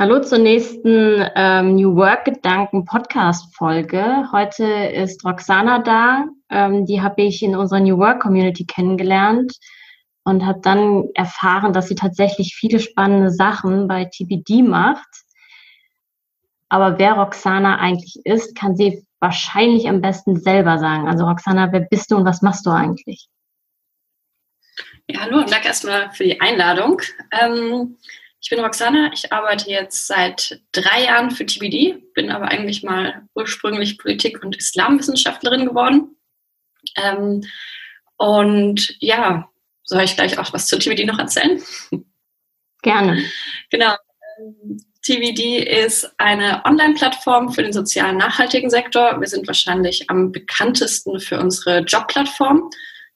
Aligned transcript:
Hallo 0.00 0.20
zur 0.20 0.38
nächsten 0.38 1.28
ähm, 1.34 1.74
New 1.74 1.96
Work 1.96 2.26
Gedanken 2.26 2.84
Podcast 2.84 3.52
Folge. 3.56 4.28
Heute 4.30 4.64
ist 4.64 5.24
Roxana 5.24 5.80
da. 5.80 6.26
Ähm, 6.50 6.86
die 6.86 7.02
habe 7.02 7.22
ich 7.22 7.42
in 7.42 7.56
unserer 7.56 7.80
New 7.80 7.98
Work 7.98 8.22
Community 8.22 8.64
kennengelernt 8.64 9.54
und 10.22 10.46
habe 10.46 10.60
dann 10.62 11.08
erfahren, 11.16 11.72
dass 11.72 11.88
sie 11.88 11.96
tatsächlich 11.96 12.54
viele 12.54 12.78
spannende 12.78 13.32
Sachen 13.32 13.88
bei 13.88 14.04
TBD 14.04 14.62
macht. 14.62 15.08
Aber 16.68 17.00
wer 17.00 17.14
Roxana 17.14 17.78
eigentlich 17.78 18.20
ist, 18.22 18.56
kann 18.56 18.76
sie 18.76 19.04
wahrscheinlich 19.18 19.88
am 19.88 20.00
besten 20.00 20.38
selber 20.38 20.78
sagen. 20.78 21.08
Also 21.08 21.24
Roxana, 21.26 21.72
wer 21.72 21.80
bist 21.80 22.12
du 22.12 22.16
und 22.18 22.24
was 22.24 22.40
machst 22.40 22.64
du 22.66 22.70
eigentlich? 22.70 23.26
Ja, 25.08 25.22
hallo 25.22 25.38
und 25.38 25.50
danke 25.50 25.66
erstmal 25.66 26.12
für 26.12 26.22
die 26.22 26.40
Einladung. 26.40 27.02
Ähm, 27.32 27.96
ich 28.40 28.50
bin 28.50 28.60
Roxana, 28.60 29.10
ich 29.12 29.32
arbeite 29.32 29.68
jetzt 29.70 30.06
seit 30.06 30.60
drei 30.72 31.04
Jahren 31.04 31.30
für 31.30 31.44
TBD, 31.44 31.96
bin 32.14 32.30
aber 32.30 32.48
eigentlich 32.48 32.82
mal 32.82 33.22
ursprünglich 33.34 33.98
Politik- 33.98 34.44
und 34.44 34.56
Islamwissenschaftlerin 34.56 35.66
geworden. 35.66 36.16
Ähm, 36.96 37.44
und 38.16 38.96
ja, 39.00 39.48
soll 39.82 40.02
ich 40.02 40.14
gleich 40.14 40.38
auch 40.38 40.52
was 40.52 40.66
zu 40.66 40.78
TBD 40.78 41.04
noch 41.04 41.18
erzählen? 41.18 41.60
Gerne. 42.82 43.24
Genau. 43.70 43.94
TVD 45.02 45.58
ist 45.62 46.12
eine 46.18 46.64
Online-Plattform 46.64 47.52
für 47.52 47.62
den 47.62 47.72
sozialen 47.72 48.18
nachhaltigen 48.18 48.70
Sektor. 48.70 49.20
Wir 49.20 49.26
sind 49.26 49.46
wahrscheinlich 49.46 50.08
am 50.10 50.30
bekanntesten 50.30 51.18
für 51.18 51.40
unsere 51.40 51.80
Jobplattform, 51.80 52.70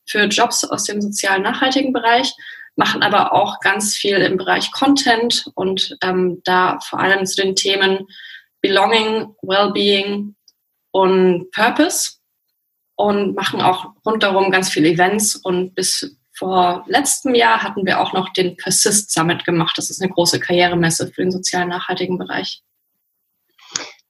für 0.07 0.25
Jobs 0.25 0.65
aus 0.65 0.85
dem 0.85 1.01
sozialen 1.01 1.43
nachhaltigen 1.43 1.93
Bereich 1.93 2.33
machen 2.77 3.03
aber 3.03 3.33
auch 3.33 3.61
ganz 3.61 3.97
viel 3.97 4.17
im 4.17 4.37
Bereich 4.37 4.73
Content 4.73 5.47
und 5.55 5.97
ähm, 6.03 6.41
da 6.45 6.79
vor 6.81 7.01
allem 7.01 7.27
zu 7.27 7.43
den 7.43 7.55
Themen 7.55 8.07
Belonging, 8.61 9.35
Wellbeing 9.43 10.35
und 10.93 11.51
Purpose 11.51 12.15
und 12.97 13.35
machen 13.35 13.61
auch 13.61 13.93
rundherum 14.07 14.51
ganz 14.51 14.71
viele 14.71 14.89
Events 14.89 15.37
und 15.37 15.75
bis 15.75 16.17
vor 16.35 16.85
letztem 16.87 17.35
Jahr 17.35 17.63
hatten 17.63 17.85
wir 17.85 18.01
auch 18.01 18.13
noch 18.13 18.31
den 18.31 18.57
Persist 18.57 19.13
Summit 19.13 19.45
gemacht. 19.45 19.77
Das 19.77 19.91
ist 19.91 20.01
eine 20.01 20.11
große 20.11 20.41
Karrieremesse 20.41 21.09
für 21.09 21.23
den 21.23 21.31
sozial 21.31 21.67
nachhaltigen 21.67 22.19
Bereich. 22.19 22.63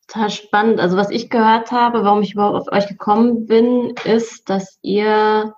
Total 0.06 0.30
spannend. 0.30 0.80
Also 0.80 0.96
was 0.96 1.10
ich 1.10 1.30
gehört 1.30 1.72
habe, 1.72 2.04
warum 2.04 2.22
ich 2.22 2.34
überhaupt 2.34 2.68
auf 2.68 2.72
euch 2.72 2.86
gekommen 2.86 3.46
bin, 3.46 3.94
ist, 4.04 4.48
dass 4.48 4.78
ihr 4.82 5.54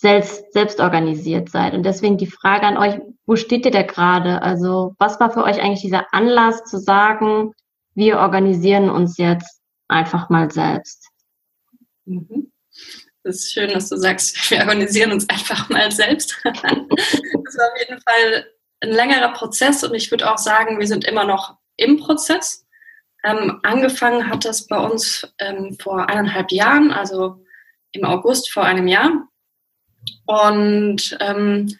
selbst, 0.00 0.52
selbst 0.52 0.78
organisiert 0.78 1.50
seid. 1.50 1.74
Und 1.74 1.82
deswegen 1.82 2.18
die 2.18 2.26
Frage 2.26 2.66
an 2.66 2.76
euch, 2.76 3.00
wo 3.26 3.34
steht 3.34 3.64
ihr 3.64 3.72
da 3.72 3.82
gerade? 3.82 4.42
Also 4.42 4.94
was 4.98 5.18
war 5.18 5.30
für 5.30 5.42
euch 5.42 5.60
eigentlich 5.60 5.80
dieser 5.80 6.12
Anlass 6.12 6.64
zu 6.64 6.78
sagen, 6.78 7.52
wir 7.94 8.18
organisieren 8.18 8.90
uns 8.90 9.18
jetzt 9.18 9.60
einfach 9.88 10.28
mal 10.28 10.50
selbst? 10.52 11.08
Mhm. 12.04 12.52
Das 13.24 13.36
ist 13.36 13.52
schön, 13.52 13.70
dass 13.70 13.88
du 13.88 13.96
sagst, 13.96 14.36
wir 14.50 14.60
organisieren 14.60 15.10
uns 15.10 15.28
einfach 15.28 15.68
mal 15.68 15.90
selbst. 15.90 16.40
das 16.44 16.54
war 16.54 17.72
auf 17.72 17.80
jeden 17.80 18.00
Fall 18.00 18.46
ein 18.80 18.90
längerer 18.90 19.32
Prozess 19.32 19.82
und 19.82 19.94
ich 19.94 20.12
würde 20.12 20.30
auch 20.32 20.38
sagen, 20.38 20.78
wir 20.78 20.86
sind 20.86 21.04
immer 21.04 21.24
noch 21.24 21.56
im 21.76 21.98
Prozess. 21.98 22.64
Ähm, 23.24 23.58
angefangen 23.64 24.28
hat 24.28 24.44
das 24.44 24.68
bei 24.68 24.78
uns 24.78 25.26
ähm, 25.38 25.76
vor 25.80 26.08
eineinhalb 26.08 26.52
Jahren, 26.52 26.92
also 26.92 27.44
im 27.90 28.04
August 28.04 28.52
vor 28.52 28.62
einem 28.62 28.86
Jahr. 28.86 29.27
Und 30.28 31.16
ähm, 31.20 31.74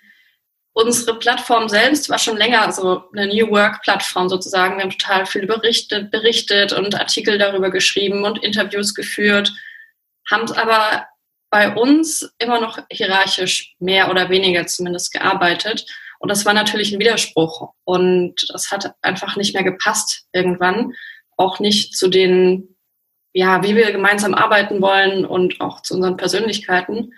unsere 0.73 1.19
Plattform 1.19 1.69
selbst 1.69 2.09
war 2.09 2.19
schon 2.19 2.39
länger 2.39 2.73
so 2.73 3.05
eine 3.15 3.27
New 3.27 3.51
Work-Plattform 3.51 4.31
sozusagen. 4.31 4.77
Wir 4.77 4.85
haben 4.85 4.91
total 4.91 5.27
viel 5.27 5.47
berichtet, 5.47 6.11
berichtet 6.11 6.73
und 6.73 6.99
Artikel 6.99 7.37
darüber 7.37 7.71
geschrieben 7.71 8.25
und 8.25 8.43
Interviews 8.43 8.95
geführt, 8.95 9.53
haben 10.31 10.45
es 10.45 10.53
aber 10.53 11.07
bei 11.51 11.75
uns 11.75 12.35
immer 12.39 12.59
noch 12.59 12.79
hierarchisch 12.91 13.75
mehr 13.81 14.11
oder 14.11 14.31
weniger 14.31 14.67
zumindest 14.67 15.13
gearbeitet. 15.13 15.85
Und 16.19 16.31
das 16.31 16.47
war 16.47 16.55
natürlich 16.55 16.91
ein 16.93 17.01
Widerspruch. 17.01 17.75
Und 17.85 18.49
das 18.51 18.71
hat 18.71 18.95
einfach 19.03 19.37
nicht 19.37 19.53
mehr 19.53 19.65
gepasst 19.65 20.27
irgendwann. 20.33 20.95
Auch 21.37 21.61
nicht 21.61 21.99
zu 21.99 22.09
den, 22.09 22.77
ja, 23.35 23.63
wie 23.63 23.77
wir 23.77 23.93
gemeinsam 23.93 24.33
arbeiten 24.33 24.81
wollen 24.81 25.27
und 25.27 25.61
auch 25.61 25.83
zu 25.83 25.95
unseren 25.95 26.17
Persönlichkeiten. 26.17 27.13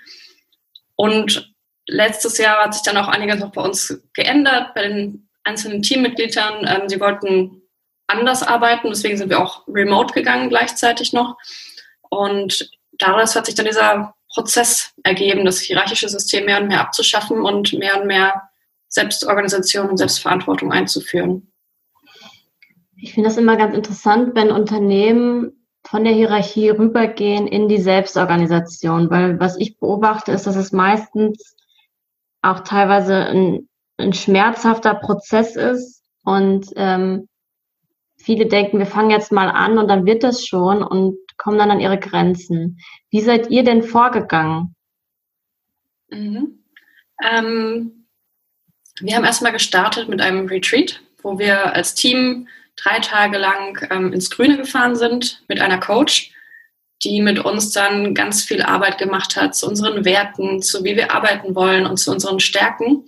Und 1.00 1.54
letztes 1.86 2.36
Jahr 2.36 2.62
hat 2.62 2.74
sich 2.74 2.82
dann 2.82 2.98
auch 2.98 3.08
einiges 3.08 3.40
noch 3.40 3.52
bei 3.52 3.62
uns 3.62 4.02
geändert, 4.12 4.74
bei 4.74 4.86
den 4.86 5.30
einzelnen 5.44 5.80
Teammitgliedern. 5.80 6.66
Ähm, 6.68 6.90
sie 6.90 7.00
wollten 7.00 7.62
anders 8.06 8.42
arbeiten, 8.42 8.90
deswegen 8.90 9.16
sind 9.16 9.30
wir 9.30 9.40
auch 9.40 9.66
remote 9.66 10.12
gegangen 10.12 10.50
gleichzeitig 10.50 11.14
noch. 11.14 11.38
Und 12.10 12.70
daraus 12.98 13.34
hat 13.34 13.46
sich 13.46 13.54
dann 13.54 13.64
dieser 13.64 14.14
Prozess 14.28 14.92
ergeben, 15.02 15.46
das 15.46 15.60
hierarchische 15.60 16.10
System 16.10 16.44
mehr 16.44 16.60
und 16.60 16.68
mehr 16.68 16.82
abzuschaffen 16.82 17.40
und 17.40 17.72
mehr 17.72 17.98
und 17.98 18.06
mehr 18.06 18.50
Selbstorganisation 18.88 19.88
und 19.88 19.96
Selbstverantwortung 19.96 20.70
einzuführen. 20.70 21.50
Ich 22.98 23.14
finde 23.14 23.30
das 23.30 23.38
immer 23.38 23.56
ganz 23.56 23.74
interessant, 23.74 24.34
wenn 24.34 24.50
Unternehmen 24.50 25.59
von 25.90 26.04
der 26.04 26.12
Hierarchie 26.12 26.70
rübergehen 26.70 27.48
in 27.48 27.68
die 27.68 27.80
Selbstorganisation, 27.80 29.10
weil 29.10 29.40
was 29.40 29.58
ich 29.58 29.76
beobachte, 29.76 30.30
ist, 30.30 30.46
dass 30.46 30.54
es 30.54 30.70
meistens 30.70 31.56
auch 32.42 32.60
teilweise 32.60 33.16
ein, 33.26 33.68
ein 33.98 34.12
schmerzhafter 34.12 34.94
Prozess 34.94 35.56
ist 35.56 36.04
und 36.22 36.68
ähm, 36.76 37.28
viele 38.16 38.46
denken, 38.46 38.78
wir 38.78 38.86
fangen 38.86 39.10
jetzt 39.10 39.32
mal 39.32 39.48
an 39.48 39.78
und 39.78 39.88
dann 39.88 40.06
wird 40.06 40.22
das 40.22 40.46
schon 40.46 40.84
und 40.84 41.18
kommen 41.36 41.58
dann 41.58 41.72
an 41.72 41.80
ihre 41.80 41.98
Grenzen. 41.98 42.78
Wie 43.10 43.20
seid 43.20 43.50
ihr 43.50 43.64
denn 43.64 43.82
vorgegangen? 43.82 44.76
Mhm. 46.08 46.62
Ähm, 47.20 48.06
wir 49.00 49.16
haben 49.16 49.24
erstmal 49.24 49.52
gestartet 49.52 50.08
mit 50.08 50.20
einem 50.20 50.46
Retreat, 50.46 51.00
wo 51.20 51.40
wir 51.40 51.74
als 51.74 51.94
Team 51.94 52.46
drei 52.76 52.98
Tage 53.00 53.38
lang 53.38 53.86
ähm, 53.90 54.12
ins 54.12 54.30
Grüne 54.30 54.56
gefahren 54.56 54.96
sind 54.96 55.42
mit 55.48 55.60
einer 55.60 55.78
Coach, 55.78 56.32
die 57.04 57.20
mit 57.20 57.38
uns 57.38 57.72
dann 57.72 58.14
ganz 58.14 58.42
viel 58.42 58.62
Arbeit 58.62 58.98
gemacht 58.98 59.36
hat 59.36 59.54
zu 59.54 59.66
unseren 59.66 60.04
Werten, 60.04 60.62
zu 60.62 60.84
wie 60.84 60.96
wir 60.96 61.12
arbeiten 61.12 61.54
wollen 61.54 61.86
und 61.86 61.96
zu 61.96 62.10
unseren 62.10 62.40
Stärken 62.40 63.04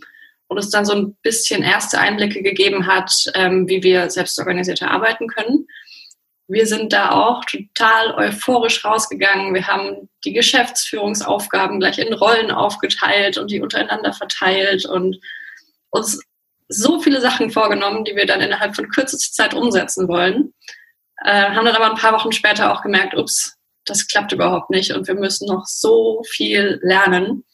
und 0.48 0.58
es 0.58 0.70
dann 0.70 0.84
so 0.84 0.94
ein 0.94 1.14
bisschen 1.22 1.62
erste 1.62 1.98
Einblicke 1.98 2.42
gegeben 2.42 2.86
hat, 2.86 3.12
ähm, 3.34 3.68
wie 3.68 3.82
wir 3.82 4.10
selbstorganisierter 4.10 4.90
arbeiten 4.90 5.26
können. 5.28 5.66
Wir 6.48 6.66
sind 6.66 6.92
da 6.92 7.12
auch 7.12 7.44
total 7.44 8.14
euphorisch 8.14 8.84
rausgegangen. 8.84 9.54
Wir 9.54 9.66
haben 9.66 10.08
die 10.24 10.32
Geschäftsführungsaufgaben 10.32 11.80
gleich 11.80 11.98
in 11.98 12.12
Rollen 12.12 12.50
aufgeteilt 12.50 13.38
und 13.38 13.50
die 13.50 13.60
untereinander 13.60 14.12
verteilt 14.12 14.84
und 14.84 15.18
uns 15.90 16.22
so 16.72 17.00
viele 17.00 17.20
Sachen 17.20 17.50
vorgenommen, 17.50 18.04
die 18.04 18.16
wir 18.16 18.26
dann 18.26 18.40
innerhalb 18.40 18.74
von 18.74 18.88
kürzester 18.88 19.32
Zeit 19.32 19.54
umsetzen 19.54 20.08
wollen. 20.08 20.54
Äh, 21.24 21.50
haben 21.50 21.66
dann 21.66 21.76
aber 21.76 21.90
ein 21.90 21.98
paar 21.98 22.12
Wochen 22.12 22.32
später 22.32 22.72
auch 22.72 22.82
gemerkt, 22.82 23.16
ups, 23.16 23.56
das 23.84 24.06
klappt 24.06 24.32
überhaupt 24.32 24.70
nicht 24.70 24.92
und 24.92 25.06
wir 25.08 25.14
müssen 25.14 25.46
noch 25.46 25.64
so 25.66 26.22
viel 26.28 26.80
lernen. 26.82 27.44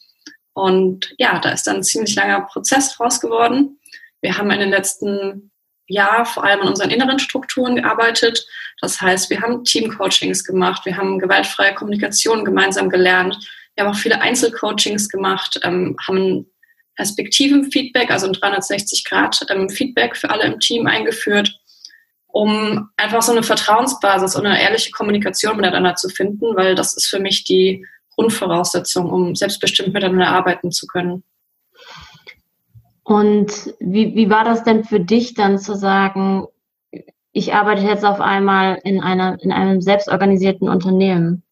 Und 0.53 1.13
ja, 1.17 1.39
da 1.39 1.51
ist 1.51 1.67
dann 1.67 1.77
ein 1.77 1.83
ziemlich 1.83 2.15
langer 2.15 2.41
Prozess 2.41 2.99
raus 2.99 3.21
geworden. 3.21 3.79
Wir 4.21 4.37
haben 4.37 4.51
in 4.51 4.59
den 4.59 4.69
letzten 4.69 5.51
Jahren 5.87 6.25
vor 6.25 6.43
allem 6.43 6.61
an 6.61 6.67
unseren 6.67 6.91
inneren 6.91 7.19
Strukturen 7.19 7.77
gearbeitet. 7.77 8.45
Das 8.81 9.01
heißt, 9.01 9.29
wir 9.29 9.41
haben 9.41 9.63
Teamcoachings 9.63 10.43
gemacht, 10.43 10.85
wir 10.85 10.97
haben 10.97 11.19
gewaltfreie 11.19 11.73
Kommunikation 11.73 12.45
gemeinsam 12.45 12.89
gelernt, 12.89 13.37
wir 13.75 13.85
haben 13.85 13.93
auch 13.93 13.97
viele 13.97 14.21
Einzelcoachings 14.21 15.09
gemacht, 15.09 15.59
ähm, 15.63 15.95
haben 16.07 16.51
Perspektiven-Feedback, 16.99 18.11
also 18.11 18.27
ein 18.27 18.33
360-Grad-Feedback 18.33 20.17
für 20.17 20.29
alle 20.29 20.43
im 20.43 20.59
Team 20.59 20.85
eingeführt, 20.85 21.57
um 22.27 22.89
einfach 22.97 23.21
so 23.21 23.31
eine 23.31 23.41
Vertrauensbasis 23.41 24.35
und 24.35 24.45
eine 24.45 24.61
ehrliche 24.61 24.91
Kommunikation 24.91 25.55
miteinander 25.55 25.95
zu 25.95 26.09
finden, 26.09 26.57
weil 26.57 26.75
das 26.75 26.97
ist 26.97 27.07
für 27.07 27.21
mich 27.21 27.45
die 27.45 27.85
Grundvoraussetzung, 28.15 29.09
um 29.09 29.33
selbstbestimmt 29.33 29.93
miteinander 29.93 30.27
arbeiten 30.27 30.71
zu 30.71 30.87
können. 30.87 31.23
Und 33.03 33.49
wie, 33.79 34.13
wie 34.15 34.29
war 34.29 34.43
das 34.43 34.65
denn 34.65 34.83
für 34.83 34.99
dich 34.99 35.35
dann 35.35 35.57
zu 35.57 35.75
sagen, 35.75 36.47
ich 37.31 37.53
arbeite 37.53 37.83
jetzt 37.83 38.03
auf 38.03 38.19
einmal 38.19 38.77
in, 38.83 39.01
einer, 39.01 39.37
in 39.41 39.53
einem 39.53 39.79
selbstorganisierten 39.79 40.67
Unternehmen? 40.67 41.43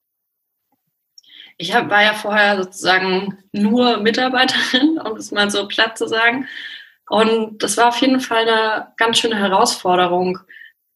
Ich 1.57 1.73
hab, 1.73 1.89
war 1.89 2.03
ja 2.03 2.13
vorher 2.13 2.63
sozusagen 2.63 3.37
nur 3.51 3.97
Mitarbeiterin, 3.97 4.99
um 4.99 5.17
es 5.17 5.31
mal 5.31 5.49
so 5.49 5.67
platt 5.67 5.97
zu 5.97 6.07
sagen. 6.07 6.47
Und 7.09 7.63
das 7.63 7.77
war 7.77 7.87
auf 7.87 7.97
jeden 7.97 8.19
Fall 8.19 8.47
eine 8.47 8.93
ganz 8.97 9.19
schöne 9.19 9.37
Herausforderung. 9.37 10.39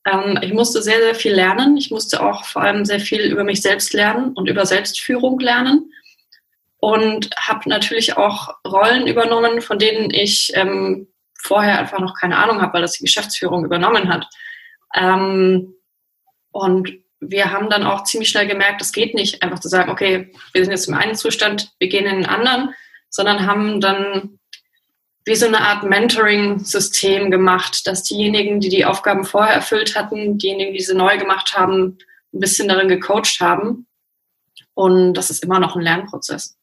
Ähm, 0.06 0.40
ich 0.42 0.54
musste 0.54 0.82
sehr, 0.82 1.00
sehr 1.00 1.16
viel 1.16 1.34
lernen. 1.34 1.78
Ich 1.78 1.90
musste 1.90 2.22
auch 2.22 2.46
vor 2.46 2.62
allem 2.62 2.86
sehr 2.86 3.00
viel 3.00 3.22
über 3.22 3.44
mich 3.44 3.62
selbst 3.62 3.94
lernen 3.94 4.34
und 4.34 4.50
über 4.50 4.66
Selbstführung 4.66 5.40
lernen. 5.40 5.92
Und 6.78 7.30
habe 7.38 7.70
natürlich 7.70 8.18
auch 8.18 8.56
Rollen 8.68 9.06
übernommen, 9.06 9.62
von 9.62 9.78
denen 9.78 10.10
ich 10.12 10.52
ähm, 10.56 11.08
vorher 11.40 11.80
einfach 11.80 12.00
noch 12.00 12.16
keine 12.20 12.38
Ahnung 12.38 12.62
habe, 12.62 12.74
weil 12.74 12.82
das 12.82 12.94
die 12.94 13.04
Geschäftsführung 13.04 13.64
übernommen 13.64 14.12
hat. 14.12 14.28
Ähm, 14.96 15.76
und 16.52 17.01
wir 17.22 17.52
haben 17.52 17.70
dann 17.70 17.84
auch 17.84 18.04
ziemlich 18.04 18.30
schnell 18.30 18.48
gemerkt, 18.48 18.82
es 18.82 18.92
geht 18.92 19.14
nicht, 19.14 19.42
einfach 19.44 19.60
zu 19.60 19.70
sagen, 19.70 19.92
okay, 19.92 20.34
wir 20.54 20.64
sind 20.64 20.72
jetzt 20.72 20.88
im 20.88 20.96
einen 20.96 21.16
Zustand, 21.16 21.72
wir 21.80 21.88
gehen 21.88 22.06
in 22.06 22.18
den 22.18 22.26
anderen, 22.26 22.74
sondern 23.10 23.46
haben 23.46 23.80
dann 23.80 24.40
wie 25.24 25.36
so 25.36 25.46
eine 25.46 25.62
Art 25.62 25.84
Mentoring-System 25.84 27.30
gemacht, 27.30 27.86
dass 27.86 28.04
diejenigen, 28.04 28.60
die 28.60 28.70
die 28.70 28.86
Aufgaben 28.86 29.24
vorher 29.24 29.54
erfüllt 29.54 29.96
hatten, 29.96 30.40
diejenigen, 30.40 30.74
die 30.74 30.82
sie 30.82 30.96
neu 30.96 31.18
gemacht 31.20 31.56
haben, 31.56 32.00
ein 32.34 32.40
bisschen 32.40 32.68
darin 32.68 32.88
gecoacht 32.88 33.40
haben. 33.40 33.86
Und 34.74 35.14
das 35.14 35.30
ist 35.30 35.44
immer 35.44 35.60
noch 35.60 35.76
ein 35.76 35.84
Lernprozess. 35.84 36.58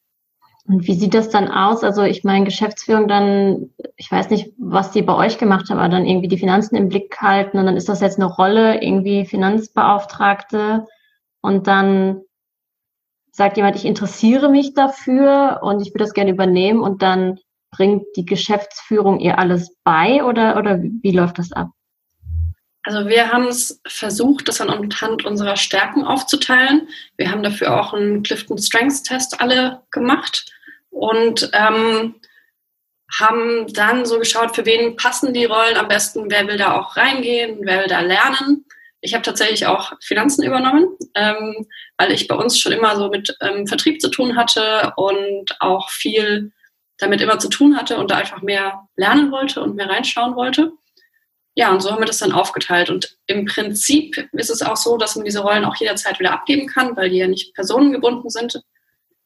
Und 0.69 0.85
wie 0.85 0.93
sieht 0.93 1.15
das 1.15 1.29
dann 1.29 1.47
aus? 1.47 1.83
Also 1.83 2.03
ich 2.03 2.23
meine, 2.23 2.45
Geschäftsführung 2.45 3.07
dann, 3.07 3.71
ich 3.97 4.11
weiß 4.11 4.29
nicht, 4.29 4.53
was 4.59 4.91
die 4.91 5.01
bei 5.01 5.15
euch 5.15 5.39
gemacht 5.39 5.67
haben, 5.67 5.79
aber 5.79 5.89
dann 5.89 6.05
irgendwie 6.05 6.27
die 6.27 6.37
Finanzen 6.37 6.75
im 6.75 6.89
Blick 6.89 7.19
halten 7.19 7.57
und 7.57 7.65
dann 7.65 7.75
ist 7.75 7.89
das 7.89 8.01
jetzt 8.01 8.19
eine 8.19 8.27
Rolle, 8.27 8.79
irgendwie 8.83 9.25
Finanzbeauftragte 9.25 10.85
und 11.41 11.65
dann 11.65 12.21
sagt 13.31 13.57
jemand, 13.57 13.77
ich 13.77 13.85
interessiere 13.85 14.49
mich 14.49 14.75
dafür 14.75 15.61
und 15.63 15.81
ich 15.81 15.87
würde 15.87 16.03
das 16.03 16.13
gerne 16.13 16.29
übernehmen 16.29 16.81
und 16.81 17.01
dann 17.01 17.39
bringt 17.71 18.03
die 18.15 18.25
Geschäftsführung 18.25 19.19
ihr 19.19 19.39
alles 19.39 19.75
bei 19.83 20.23
oder, 20.23 20.55
oder 20.55 20.79
wie 20.79 21.11
läuft 21.11 21.39
das 21.39 21.51
ab? 21.51 21.69
Also 22.83 23.07
wir 23.07 23.31
haben 23.31 23.47
es 23.47 23.81
versucht, 23.87 24.47
das 24.47 24.61
anhand 24.61 25.25
unserer 25.25 25.55
Stärken 25.55 26.03
aufzuteilen. 26.03 26.87
Wir 27.17 27.31
haben 27.31 27.41
dafür 27.41 27.79
auch 27.79 27.93
einen 27.93 28.21
Clifton 28.21 28.59
Strengths 28.59 29.01
Test 29.01 29.41
alle 29.41 29.81
gemacht 29.89 30.45
und 30.89 31.49
ähm, 31.53 32.15
haben 33.17 33.71
dann 33.73 34.05
so 34.05 34.19
geschaut, 34.19 34.55
für 34.55 34.65
wen 34.65 34.95
passen 34.95 35.33
die 35.33 35.45
Rollen 35.45 35.77
am 35.77 35.87
besten, 35.87 36.29
wer 36.29 36.47
will 36.47 36.57
da 36.57 36.79
auch 36.79 36.95
reingehen, 36.95 37.59
wer 37.61 37.81
will 37.81 37.87
da 37.87 38.01
lernen. 38.01 38.65
Ich 39.01 39.13
habe 39.13 39.23
tatsächlich 39.23 39.65
auch 39.65 39.93
Finanzen 40.01 40.43
übernommen, 40.43 40.89
ähm, 41.15 41.67
weil 41.97 42.11
ich 42.11 42.27
bei 42.27 42.35
uns 42.35 42.59
schon 42.59 42.73
immer 42.73 42.97
so 42.97 43.09
mit 43.09 43.35
ähm, 43.41 43.65
Vertrieb 43.65 44.01
zu 44.01 44.09
tun 44.09 44.35
hatte 44.35 44.93
und 44.97 45.49
auch 45.59 45.89
viel 45.89 46.51
damit 46.97 47.21
immer 47.21 47.39
zu 47.39 47.47
tun 47.47 47.77
hatte 47.77 47.97
und 47.97 48.11
da 48.11 48.17
einfach 48.17 48.41
mehr 48.41 48.87
lernen 48.97 49.31
wollte 49.31 49.61
und 49.61 49.75
mehr 49.75 49.89
reinschauen 49.89 50.35
wollte. 50.35 50.73
Ja, 51.55 51.71
und 51.71 51.81
so 51.81 51.91
haben 51.91 51.99
wir 51.99 52.05
das 52.05 52.19
dann 52.19 52.33
aufgeteilt. 52.33 52.89
Und 52.89 53.17
im 53.25 53.45
Prinzip 53.45 54.29
ist 54.33 54.49
es 54.49 54.61
auch 54.61 54.77
so, 54.77 54.97
dass 54.97 55.15
man 55.15 55.25
diese 55.25 55.39
Rollen 55.39 55.65
auch 55.65 55.75
jederzeit 55.77 56.19
wieder 56.19 56.33
abgeben 56.33 56.67
kann, 56.67 56.95
weil 56.95 57.09
die 57.09 57.17
ja 57.17 57.27
nicht 57.27 57.53
personengebunden 57.55 58.29
sind. 58.29 58.61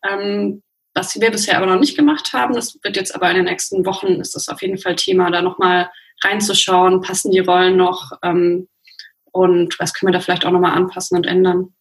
Ähm, 0.03 0.63
was 0.93 1.19
wir 1.19 1.31
bisher 1.31 1.57
aber 1.57 1.65
noch 1.65 1.79
nicht 1.79 1.97
gemacht 1.97 2.33
haben, 2.33 2.53
das 2.53 2.77
wird 2.83 2.95
jetzt 2.95 3.15
aber 3.15 3.29
in 3.29 3.37
den 3.37 3.45
nächsten 3.45 3.85
Wochen, 3.85 4.19
ist 4.19 4.35
das 4.35 4.49
auf 4.49 4.61
jeden 4.61 4.77
Fall 4.77 4.95
Thema, 4.95 5.31
da 5.31 5.41
nochmal 5.41 5.89
reinzuschauen, 6.23 7.01
passen 7.01 7.31
die 7.31 7.39
Rollen 7.39 7.77
noch 7.77 8.11
ähm, 8.21 8.67
und 9.31 9.79
was 9.79 9.93
können 9.93 10.11
wir 10.11 10.17
da 10.17 10.23
vielleicht 10.23 10.45
auch 10.45 10.51
nochmal 10.51 10.77
anpassen 10.77 11.17
und 11.17 11.25
ändern. 11.25 11.73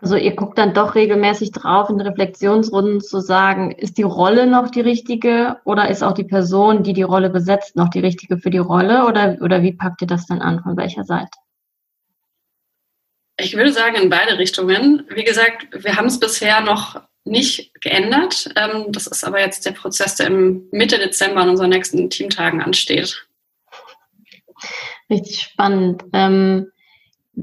Also 0.00 0.16
ihr 0.16 0.36
guckt 0.36 0.58
dann 0.58 0.74
doch 0.74 0.94
regelmäßig 0.94 1.50
drauf, 1.50 1.90
in 1.90 2.00
Reflexionsrunden 2.00 3.00
zu 3.00 3.20
sagen, 3.20 3.72
ist 3.72 3.98
die 3.98 4.02
Rolle 4.02 4.46
noch 4.46 4.70
die 4.70 4.82
richtige 4.82 5.56
oder 5.64 5.88
ist 5.88 6.04
auch 6.04 6.12
die 6.12 6.24
Person, 6.24 6.84
die 6.84 6.92
die 6.92 7.02
Rolle 7.02 7.30
besetzt, 7.30 7.74
noch 7.74 7.88
die 7.88 8.00
richtige 8.00 8.38
für 8.38 8.50
die 8.50 8.58
Rolle 8.58 9.06
oder, 9.06 9.38
oder 9.40 9.62
wie 9.62 9.72
packt 9.72 10.02
ihr 10.02 10.06
das 10.06 10.26
dann 10.26 10.42
an, 10.42 10.62
von 10.62 10.76
welcher 10.76 11.04
Seite? 11.04 11.30
Ich 13.38 13.56
würde 13.56 13.72
sagen, 13.72 13.96
in 13.96 14.08
beide 14.08 14.38
Richtungen. 14.38 15.04
Wie 15.08 15.24
gesagt, 15.24 15.66
wir 15.72 15.96
haben 15.96 16.06
es 16.06 16.20
bisher 16.20 16.60
noch 16.60 17.00
nicht 17.26 17.72
geändert. 17.80 18.48
Ähm, 18.56 18.86
das 18.88 19.06
ist 19.06 19.24
aber 19.24 19.40
jetzt 19.40 19.66
der 19.66 19.72
Prozess, 19.72 20.16
der 20.16 20.28
im 20.28 20.68
Mitte 20.70 20.98
Dezember 20.98 21.40
an 21.42 21.50
unseren 21.50 21.70
nächsten 21.70 22.08
Teamtagen 22.08 22.62
ansteht. 22.62 23.26
Richtig 25.10 25.40
spannend. 25.40 26.04
Ähm, 26.12 26.68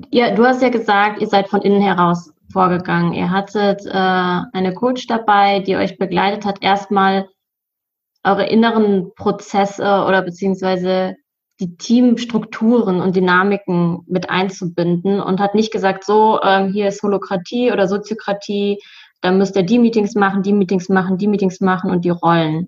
ja, 0.09 0.33
du 0.33 0.45
hast 0.45 0.61
ja 0.61 0.69
gesagt, 0.69 1.21
ihr 1.21 1.27
seid 1.27 1.49
von 1.49 1.61
innen 1.61 1.81
heraus 1.81 2.33
vorgegangen? 2.51 3.13
Ihr 3.13 3.31
hattet 3.31 3.85
äh, 3.85 3.89
eine 3.91 4.73
Coach 4.73 5.07
dabei, 5.07 5.59
die 5.59 5.75
euch 5.75 5.97
begleitet 5.97 6.45
hat, 6.45 6.61
erstmal 6.61 7.27
eure 8.23 8.45
inneren 8.45 9.11
Prozesse 9.15 10.05
oder 10.07 10.21
beziehungsweise 10.21 11.15
die 11.59 11.75
Teamstrukturen 11.77 13.01
und 13.01 13.15
Dynamiken 13.15 14.03
mit 14.07 14.29
einzubinden 14.29 15.21
und 15.21 15.39
hat 15.39 15.55
nicht 15.55 15.71
gesagt, 15.71 16.03
so, 16.03 16.39
ähm, 16.41 16.71
hier 16.71 16.87
ist 16.87 17.03
Holokratie 17.03 17.71
oder 17.71 17.87
Soziokratie, 17.87 18.79
da 19.23 19.31
müsst 19.31 19.55
ihr 19.55 19.63
die 19.63 19.79
Meetings 19.79 20.15
machen, 20.15 20.43
die 20.43 20.51
Meetings 20.51 20.89
machen, 20.89 21.17
die 21.17 21.27
Meetings 21.27 21.61
machen 21.61 21.89
und 21.89 22.03
die 22.03 22.09
Rollen. 22.09 22.67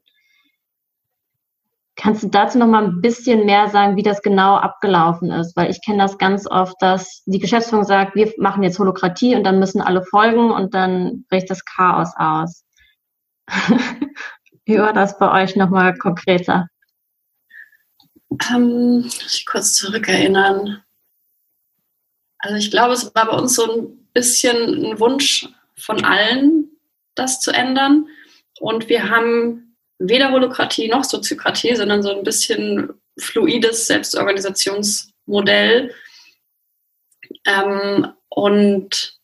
Kannst 1.98 2.24
du 2.24 2.30
dazu 2.30 2.58
noch 2.58 2.68
mal 2.68 2.86
ein 2.86 3.02
bisschen 3.02 3.46
mehr 3.46 3.70
sagen, 3.70 3.98
wie 3.98 4.04
das 4.04 4.22
genau 4.22 4.56
abgelaufen 4.56 5.32
ist? 5.32 5.56
Weil 5.58 5.70
ich 5.70 5.84
kenne 5.84 6.02
das 6.04 6.18
ganz 6.18 6.48
oft, 6.48 6.76
dass 6.80 7.24
die 7.26 7.40
Geschäftsführung 7.40 7.84
sagt, 7.84 8.16
wir 8.16 8.34
machen 8.38 8.64
jetzt 8.64 8.80
Holokratie 8.80 9.36
und 9.36 9.44
dann 9.44 9.60
müssen 9.60 9.82
alle 9.82 10.04
folgen 10.04 10.50
und 10.52 10.74
dann 10.74 11.26
bricht 11.30 11.50
das 11.50 11.66
Chaos 11.66 12.14
aus. 12.16 12.64
wie 14.66 14.78
war 14.78 14.94
das 14.94 15.20
bei 15.20 15.44
euch 15.44 15.58
noch 15.58 15.70
mal 15.70 15.94
konkreter? 15.98 16.68
Ähm, 18.50 19.04
ich 19.06 19.46
kurz 19.46 19.74
zurückerinnern. 19.74 20.82
Also 22.40 22.56
ich 22.56 22.72
glaube, 22.72 22.94
es 22.94 23.14
war 23.14 23.26
bei 23.26 23.38
uns 23.38 23.56
so 23.56 23.70
ein 23.70 24.10
bisschen 24.14 24.86
ein 24.86 25.00
Wunsch 25.02 25.50
von 25.78 26.04
allen, 26.04 26.70
das 27.16 27.40
zu 27.40 27.52
ändern. 27.52 28.08
Und 28.60 28.90
wir 28.90 29.10
haben 29.10 29.76
weder 30.00 30.32
Holokratie 30.32 30.88
noch 30.88 31.04
Soziokratie, 31.04 31.76
sondern 31.76 32.04
so 32.04 32.16
ein 32.16 32.24
bisschen 32.24 32.90
fluides 33.18 33.88
Selbstorganisationsmodell. 33.88 35.94
Ähm, 37.46 38.08
und 38.30 39.20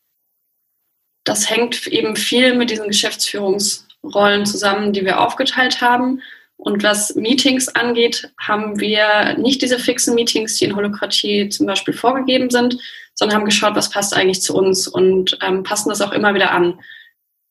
das 1.24 1.50
hängt 1.50 1.86
eben 1.86 2.16
viel 2.16 2.54
mit 2.54 2.70
diesen 2.70 2.88
Geschäftsführungsrollen 2.88 4.46
zusammen, 4.46 4.92
die 4.92 5.04
wir 5.04 5.20
aufgeteilt 5.20 5.80
haben. 5.80 6.22
Und 6.56 6.82
was 6.82 7.14
Meetings 7.16 7.68
angeht, 7.68 8.32
haben 8.38 8.80
wir 8.80 9.36
nicht 9.36 9.62
diese 9.62 9.78
fixen 9.78 10.14
Meetings, 10.14 10.56
die 10.56 10.66
in 10.66 10.76
Holokratie 10.76 11.48
zum 11.48 11.66
Beispiel 11.66 11.94
vorgegeben 11.94 12.50
sind, 12.50 12.78
sondern 13.22 13.38
haben 13.38 13.44
geschaut, 13.44 13.76
was 13.76 13.88
passt 13.88 14.16
eigentlich 14.16 14.42
zu 14.42 14.52
uns 14.52 14.88
und 14.88 15.38
ähm, 15.42 15.62
passen 15.62 15.90
das 15.90 16.00
auch 16.00 16.10
immer 16.10 16.34
wieder 16.34 16.50
an. 16.50 16.80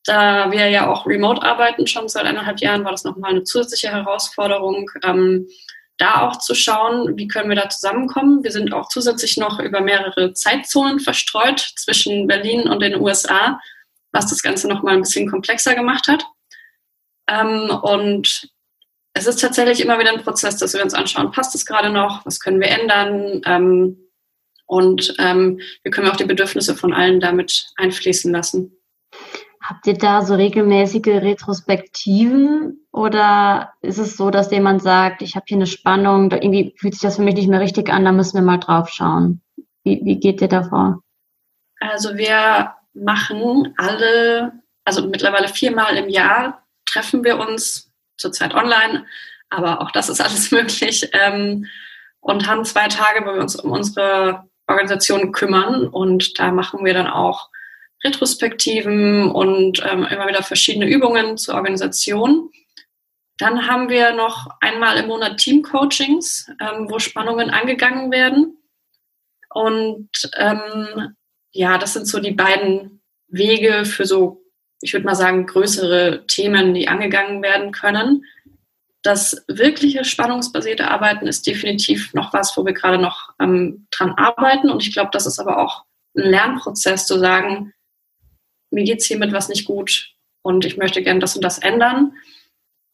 Da 0.03 0.51
wir 0.51 0.67
ja 0.67 0.89
auch 0.89 1.05
remote 1.05 1.41
arbeiten, 1.41 1.87
schon 1.87 2.09
seit 2.09 2.25
eineinhalb 2.25 2.59
Jahren, 2.59 2.83
war 2.83 2.91
das 2.91 3.05
nochmal 3.05 3.31
eine 3.31 3.45
zusätzliche 3.45 3.89
Herausforderung, 3.89 4.91
ähm, 5.01 5.47
da 5.97 6.27
auch 6.27 6.39
zu 6.39 6.55
schauen, 6.55 7.17
wie 7.17 7.29
können 7.29 7.47
wir 7.47 7.55
da 7.55 7.69
zusammenkommen. 7.69 8.43
Wir 8.43 8.51
sind 8.51 8.73
auch 8.73 8.89
zusätzlich 8.89 9.37
noch 9.37 9.59
über 9.59 9.79
mehrere 9.79 10.33
Zeitzonen 10.33 10.99
verstreut 10.99 11.59
zwischen 11.77 12.27
Berlin 12.27 12.67
und 12.67 12.81
den 12.81 12.99
USA, 12.99 13.61
was 14.11 14.27
das 14.27 14.41
Ganze 14.41 14.67
nochmal 14.67 14.95
ein 14.95 15.03
bisschen 15.03 15.29
komplexer 15.29 15.73
gemacht 15.73 16.09
hat. 16.09 16.25
Ähm, 17.29 17.69
und 17.81 18.49
es 19.13 19.25
ist 19.25 19.39
tatsächlich 19.39 19.79
immer 19.79 19.99
wieder 19.99 20.11
ein 20.11 20.23
Prozess, 20.23 20.57
dass 20.57 20.73
wir 20.73 20.83
uns 20.83 20.93
anschauen, 20.93 21.31
passt 21.31 21.55
es 21.55 21.65
gerade 21.65 21.91
noch, 21.91 22.25
was 22.25 22.41
können 22.41 22.59
wir 22.59 22.67
ändern 22.67 23.41
ähm, 23.45 24.10
und 24.71 25.15
ähm, 25.19 25.59
wie 25.83 25.91
können 25.91 26.07
wir 26.07 26.13
auch 26.13 26.17
die 26.17 26.23
Bedürfnisse 26.23 26.77
von 26.77 26.93
allen 26.93 27.19
damit 27.19 27.67
einfließen 27.75 28.31
lassen. 28.31 28.71
Habt 29.61 29.85
ihr 29.85 29.97
da 29.97 30.21
so 30.21 30.33
regelmäßige 30.33 31.07
Retrospektiven 31.07 32.79
oder 32.93 33.73
ist 33.81 33.97
es 33.97 34.15
so, 34.15 34.31
dass 34.31 34.49
jemand 34.49 34.81
sagt, 34.81 35.23
ich 35.23 35.35
habe 35.35 35.43
hier 35.45 35.57
eine 35.57 35.67
Spannung, 35.67 36.29
da 36.29 36.37
irgendwie 36.37 36.73
fühlt 36.77 36.93
sich 36.93 37.01
das 37.01 37.17
für 37.17 37.21
mich 37.21 37.35
nicht 37.35 37.49
mehr 37.49 37.59
richtig 37.59 37.89
an, 37.89 38.05
da 38.05 38.13
müssen 38.13 38.35
wir 38.35 38.43
mal 38.43 38.59
drauf 38.59 38.87
schauen? 38.87 39.41
Wie, 39.83 39.99
wie 40.05 40.21
geht 40.21 40.39
ihr 40.39 40.47
da 40.47 40.63
vor? 40.63 41.03
Also 41.81 42.15
wir 42.15 42.73
machen 42.93 43.73
alle, 43.75 44.53
also 44.85 45.05
mittlerweile 45.05 45.49
viermal 45.49 45.97
im 45.97 46.07
Jahr 46.07 46.65
treffen 46.85 47.25
wir 47.25 47.39
uns, 47.39 47.91
zurzeit 48.15 48.53
online, 48.53 49.05
aber 49.49 49.81
auch 49.81 49.91
das 49.91 50.07
ist 50.07 50.21
alles 50.21 50.49
möglich, 50.51 51.09
ähm, 51.11 51.65
und 52.21 52.47
haben 52.47 52.63
zwei 52.63 52.87
Tage, 52.87 53.25
wo 53.25 53.33
wir 53.33 53.41
uns 53.41 53.55
um 53.57 53.71
unsere 53.71 54.49
Organisation 54.71 55.31
kümmern 55.31 55.87
und 55.87 56.39
da 56.39 56.51
machen 56.51 56.83
wir 56.85 56.93
dann 56.93 57.07
auch 57.07 57.49
Retrospektiven 58.03 59.29
und 59.29 59.83
ähm, 59.85 60.05
immer 60.05 60.27
wieder 60.27 60.43
verschiedene 60.43 60.87
Übungen 60.87 61.37
zur 61.37 61.55
Organisation. 61.55 62.49
Dann 63.37 63.67
haben 63.67 63.89
wir 63.89 64.13
noch 64.13 64.47
einmal 64.59 64.97
im 64.97 65.07
Monat 65.07 65.37
Team-Coachings, 65.37 66.47
ähm, 66.59 66.89
wo 66.89 66.99
Spannungen 66.99 67.49
angegangen 67.49 68.11
werden. 68.11 68.57
Und 69.53 70.09
ähm, 70.37 71.15
ja, 71.51 71.77
das 71.77 71.93
sind 71.93 72.07
so 72.07 72.19
die 72.19 72.31
beiden 72.31 73.01
Wege 73.27 73.85
für 73.85 74.05
so, 74.05 74.43
ich 74.81 74.93
würde 74.93 75.05
mal 75.05 75.15
sagen, 75.15 75.45
größere 75.45 76.25
Themen, 76.27 76.73
die 76.73 76.87
angegangen 76.87 77.41
werden 77.41 77.71
können. 77.71 78.25
Das 79.03 79.43
wirkliche 79.47 80.05
spannungsbasierte 80.05 80.89
Arbeiten 80.89 81.25
ist 81.25 81.47
definitiv 81.47 82.13
noch 82.13 82.33
was, 82.33 82.55
wo 82.55 82.65
wir 82.65 82.73
gerade 82.73 82.99
noch 82.99 83.33
ähm, 83.39 83.87
dran 83.89 84.11
arbeiten. 84.11 84.69
Und 84.69 84.85
ich 84.85 84.93
glaube, 84.93 85.09
das 85.11 85.25
ist 85.25 85.39
aber 85.39 85.57
auch 85.57 85.85
ein 86.15 86.29
Lernprozess 86.29 87.07
zu 87.07 87.17
sagen, 87.17 87.73
mir 88.69 88.83
geht 88.83 88.99
es 88.99 89.05
hiermit 89.05 89.33
was 89.33 89.49
nicht 89.49 89.65
gut 89.65 90.13
und 90.43 90.65
ich 90.65 90.77
möchte 90.77 91.01
gerne 91.01 91.19
das 91.19 91.35
und 91.35 91.43
das 91.43 91.59
ändern. 91.59 92.13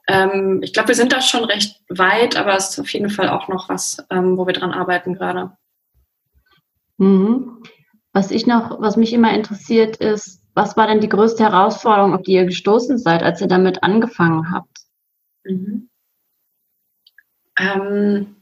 ähm, 0.08 0.62
ich 0.64 0.74
glaube, 0.74 0.90
wir 0.90 0.96
sind 0.96 1.12
da 1.12 1.22
schon 1.22 1.44
recht 1.44 1.82
weit, 1.90 2.38
aber 2.38 2.56
es 2.56 2.70
ist 2.70 2.80
auf 2.80 2.90
jeden 2.90 3.10
Fall 3.10 3.30
auch 3.30 3.48
noch 3.48 3.70
was, 3.70 3.98
ähm, 4.10 4.38
wo 4.38 4.48
wir 4.48 4.54
dran 4.54 4.72
arbeiten 4.72 5.16
gerade. 5.16 5.52
Mhm. 6.98 7.64
Was 8.14 8.32
ich 8.32 8.48
noch, 8.48 8.82
was 8.82 8.98
mich 8.98 9.14
immer 9.14 9.34
interessiert 9.34 9.98
ist, 9.98 10.42
was 10.56 10.76
war 10.76 10.88
denn 10.88 11.02
die 11.02 11.10
größte 11.10 11.44
Herausforderung, 11.44 12.16
auf 12.16 12.24
die 12.24 12.34
ihr 12.34 12.46
gestoßen 12.46 12.98
seid, 12.98 13.22
als 13.22 13.42
ihr 13.42 13.48
damit 13.48 13.84
angefangen 13.84 14.52
habt? 14.52 14.80
Mhm. 15.44 15.90
Ähm, 17.58 18.36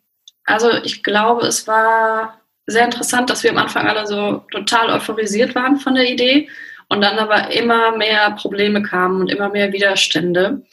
also 0.46 0.72
ich 0.84 1.04
glaube, 1.04 1.48
es 1.48 1.68
war 1.68 2.42
sehr 2.68 2.86
interessant, 2.86 3.30
dass 3.30 3.44
wir 3.44 3.52
am 3.52 3.58
Anfang 3.58 3.88
alle 3.88 4.08
so 4.08 4.44
total 4.52 4.90
euphorisiert 4.92 5.56
waren 5.56 5.78
von 5.78 5.96
der 5.96 6.10
Idee 6.10 6.50
und 6.90 7.02
dann 7.02 7.18
aber 7.18 7.52
immer 7.52 7.96
mehr 7.98 8.32
Probleme 8.32 8.82
kamen 8.84 9.22
und 9.22 9.32
immer 9.32 9.50
mehr 9.50 9.72
Widerstände. 9.72 10.64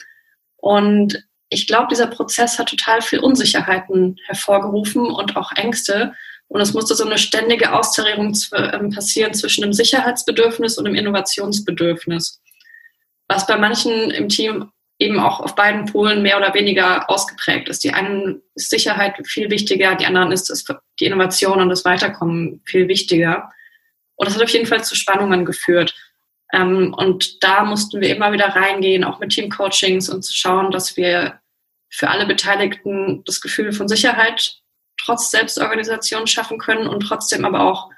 Und 0.57 1.23
ich 1.49 1.67
glaube, 1.67 1.87
dieser 1.89 2.07
Prozess 2.07 2.57
hat 2.57 2.69
total 2.69 3.01
viel 3.01 3.19
Unsicherheiten 3.19 4.17
hervorgerufen 4.25 5.05
und 5.05 5.35
auch 5.35 5.51
Ängste. 5.51 6.13
Und 6.47 6.61
es 6.61 6.73
musste 6.73 6.95
so 6.95 7.05
eine 7.05 7.17
ständige 7.17 7.73
Austarierung 7.73 8.37
ähm, 8.53 8.89
passieren 8.91 9.33
zwischen 9.33 9.61
dem 9.61 9.73
Sicherheitsbedürfnis 9.73 10.77
und 10.77 10.85
dem 10.85 10.95
Innovationsbedürfnis. 10.95 12.41
Was 13.27 13.47
bei 13.47 13.57
manchen 13.57 14.11
im 14.11 14.29
Team 14.29 14.71
eben 15.03 15.19
auch 15.19 15.39
auf 15.39 15.55
beiden 15.55 15.85
Polen 15.85 16.21
mehr 16.21 16.37
oder 16.37 16.53
weniger 16.53 17.09
ausgeprägt 17.09 17.69
ist. 17.69 17.83
Die 17.83 17.93
einen 17.93 18.41
ist 18.55 18.69
Sicherheit 18.69 19.15
viel 19.27 19.49
wichtiger, 19.49 19.95
die 19.95 20.05
anderen 20.05 20.31
ist 20.31 20.73
die 20.99 21.05
Innovation 21.05 21.61
und 21.61 21.69
das 21.69 21.85
Weiterkommen 21.85 22.61
viel 22.65 22.87
wichtiger. 22.87 23.51
Und 24.15 24.27
das 24.27 24.35
hat 24.35 24.43
auf 24.43 24.49
jeden 24.49 24.65
Fall 24.65 24.83
zu 24.83 24.95
Spannungen 24.95 25.45
geführt. 25.45 25.93
Ähm, 26.53 26.93
und 26.93 27.43
da 27.43 27.65
mussten 27.65 27.99
wir 27.99 28.15
immer 28.15 28.31
wieder 28.31 28.47
reingehen, 28.47 29.03
auch 29.03 29.19
mit 29.19 29.31
Teamcoachings 29.31 30.09
und 30.09 30.23
zu 30.23 30.33
schauen, 30.33 30.71
dass 30.71 30.95
wir 30.95 31.39
für 31.89 32.09
alle 32.09 32.25
Beteiligten 32.25 33.23
das 33.25 33.41
Gefühl 33.41 33.71
von 33.71 33.87
Sicherheit 33.87 34.57
trotz 34.97 35.31
Selbstorganisation 35.31 36.27
schaffen 36.27 36.57
können 36.57 36.87
und 36.87 37.01
trotzdem 37.01 37.45
aber 37.45 37.61
auch 37.61 37.89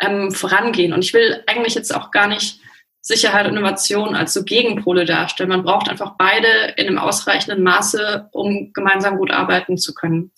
ähm, 0.00 0.32
vorangehen. 0.32 0.92
Und 0.92 1.04
ich 1.04 1.14
will 1.14 1.42
eigentlich 1.46 1.74
jetzt 1.74 1.94
auch 1.94 2.10
gar 2.10 2.26
nicht 2.26 2.60
Sicherheit 3.06 3.46
und 3.46 3.52
Innovation 3.52 4.14
als 4.14 4.32
so 4.32 4.44
Gegenpole 4.44 5.04
darstellen. 5.04 5.50
Man 5.50 5.62
braucht 5.62 5.90
einfach 5.90 6.14
beide 6.16 6.72
in 6.78 6.88
einem 6.88 6.98
ausreichenden 6.98 7.62
Maße, 7.62 8.30
um 8.32 8.72
gemeinsam 8.72 9.18
gut 9.18 9.30
arbeiten 9.30 9.76
zu 9.76 9.92
können. 9.92 10.32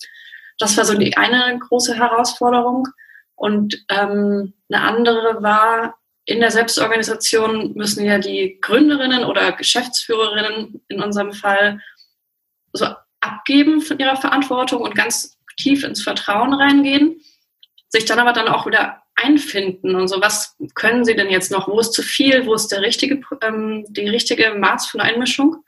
Das 0.58 0.76
war 0.76 0.84
so 0.84 0.98
die 0.98 1.16
eine 1.16 1.56
große 1.60 1.94
Herausforderung. 1.94 2.88
Und 3.36 3.84
ähm, 3.88 4.52
eine 4.68 4.82
andere 4.82 5.42
war, 5.44 5.94
in 6.24 6.40
der 6.40 6.50
Selbstorganisation 6.50 7.74
müssen 7.74 8.04
ja 8.04 8.18
die 8.18 8.58
Gründerinnen 8.60 9.22
oder 9.24 9.52
Geschäftsführerinnen 9.52 10.82
in 10.88 11.00
unserem 11.00 11.32
Fall 11.32 11.80
so 12.72 12.86
abgeben 13.20 13.80
von 13.80 14.00
ihrer 14.00 14.16
Verantwortung 14.16 14.82
und 14.82 14.96
ganz 14.96 15.38
tief 15.56 15.84
ins 15.84 16.02
Vertrauen 16.02 16.52
reingehen, 16.52 17.20
sich 17.90 18.06
dann 18.06 18.18
aber 18.18 18.32
dann 18.32 18.48
auch 18.48 18.66
wieder 18.66 19.02
einfinden 19.16 19.96
und 19.96 20.08
so, 20.08 20.20
was 20.20 20.56
können 20.74 21.04
sie 21.04 21.16
denn 21.16 21.30
jetzt 21.30 21.50
noch, 21.50 21.68
wo 21.68 21.80
ist 21.80 21.92
zu 21.92 22.02
viel, 22.02 22.46
wo 22.46 22.54
ist 22.54 22.68
der 22.68 22.82
richtige, 22.82 23.20
ähm, 23.42 23.84
die 23.88 24.08
richtige 24.08 24.54
Maß 24.54 24.86
von 24.86 25.00
Einmischung. 25.00 25.64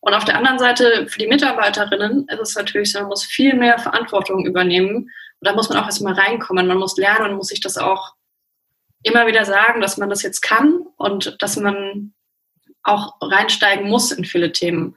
Und 0.00 0.14
auf 0.14 0.24
der 0.24 0.36
anderen 0.36 0.58
Seite 0.58 1.06
für 1.08 1.18
die 1.18 1.26
Mitarbeiterinnen 1.26 2.28
ist 2.28 2.40
es 2.40 2.54
natürlich 2.54 2.92
so, 2.92 3.00
man 3.00 3.08
muss 3.08 3.24
viel 3.24 3.54
mehr 3.54 3.78
Verantwortung 3.78 4.46
übernehmen. 4.46 4.96
Und 4.96 5.10
da 5.40 5.52
muss 5.52 5.68
man 5.68 5.78
auch 5.78 5.86
erstmal 5.86 6.12
reinkommen. 6.12 6.68
Man 6.68 6.78
muss 6.78 6.96
lernen 6.96 7.30
und 7.30 7.36
muss 7.36 7.48
sich 7.48 7.60
das 7.60 7.76
auch 7.76 8.14
immer 9.02 9.26
wieder 9.26 9.44
sagen, 9.44 9.80
dass 9.80 9.96
man 9.96 10.08
das 10.08 10.22
jetzt 10.22 10.42
kann 10.42 10.84
und 10.96 11.36
dass 11.40 11.56
man 11.56 12.14
auch 12.82 13.16
reinsteigen 13.20 13.88
muss 13.88 14.12
in 14.12 14.24
viele 14.24 14.52
Themen. 14.52 14.96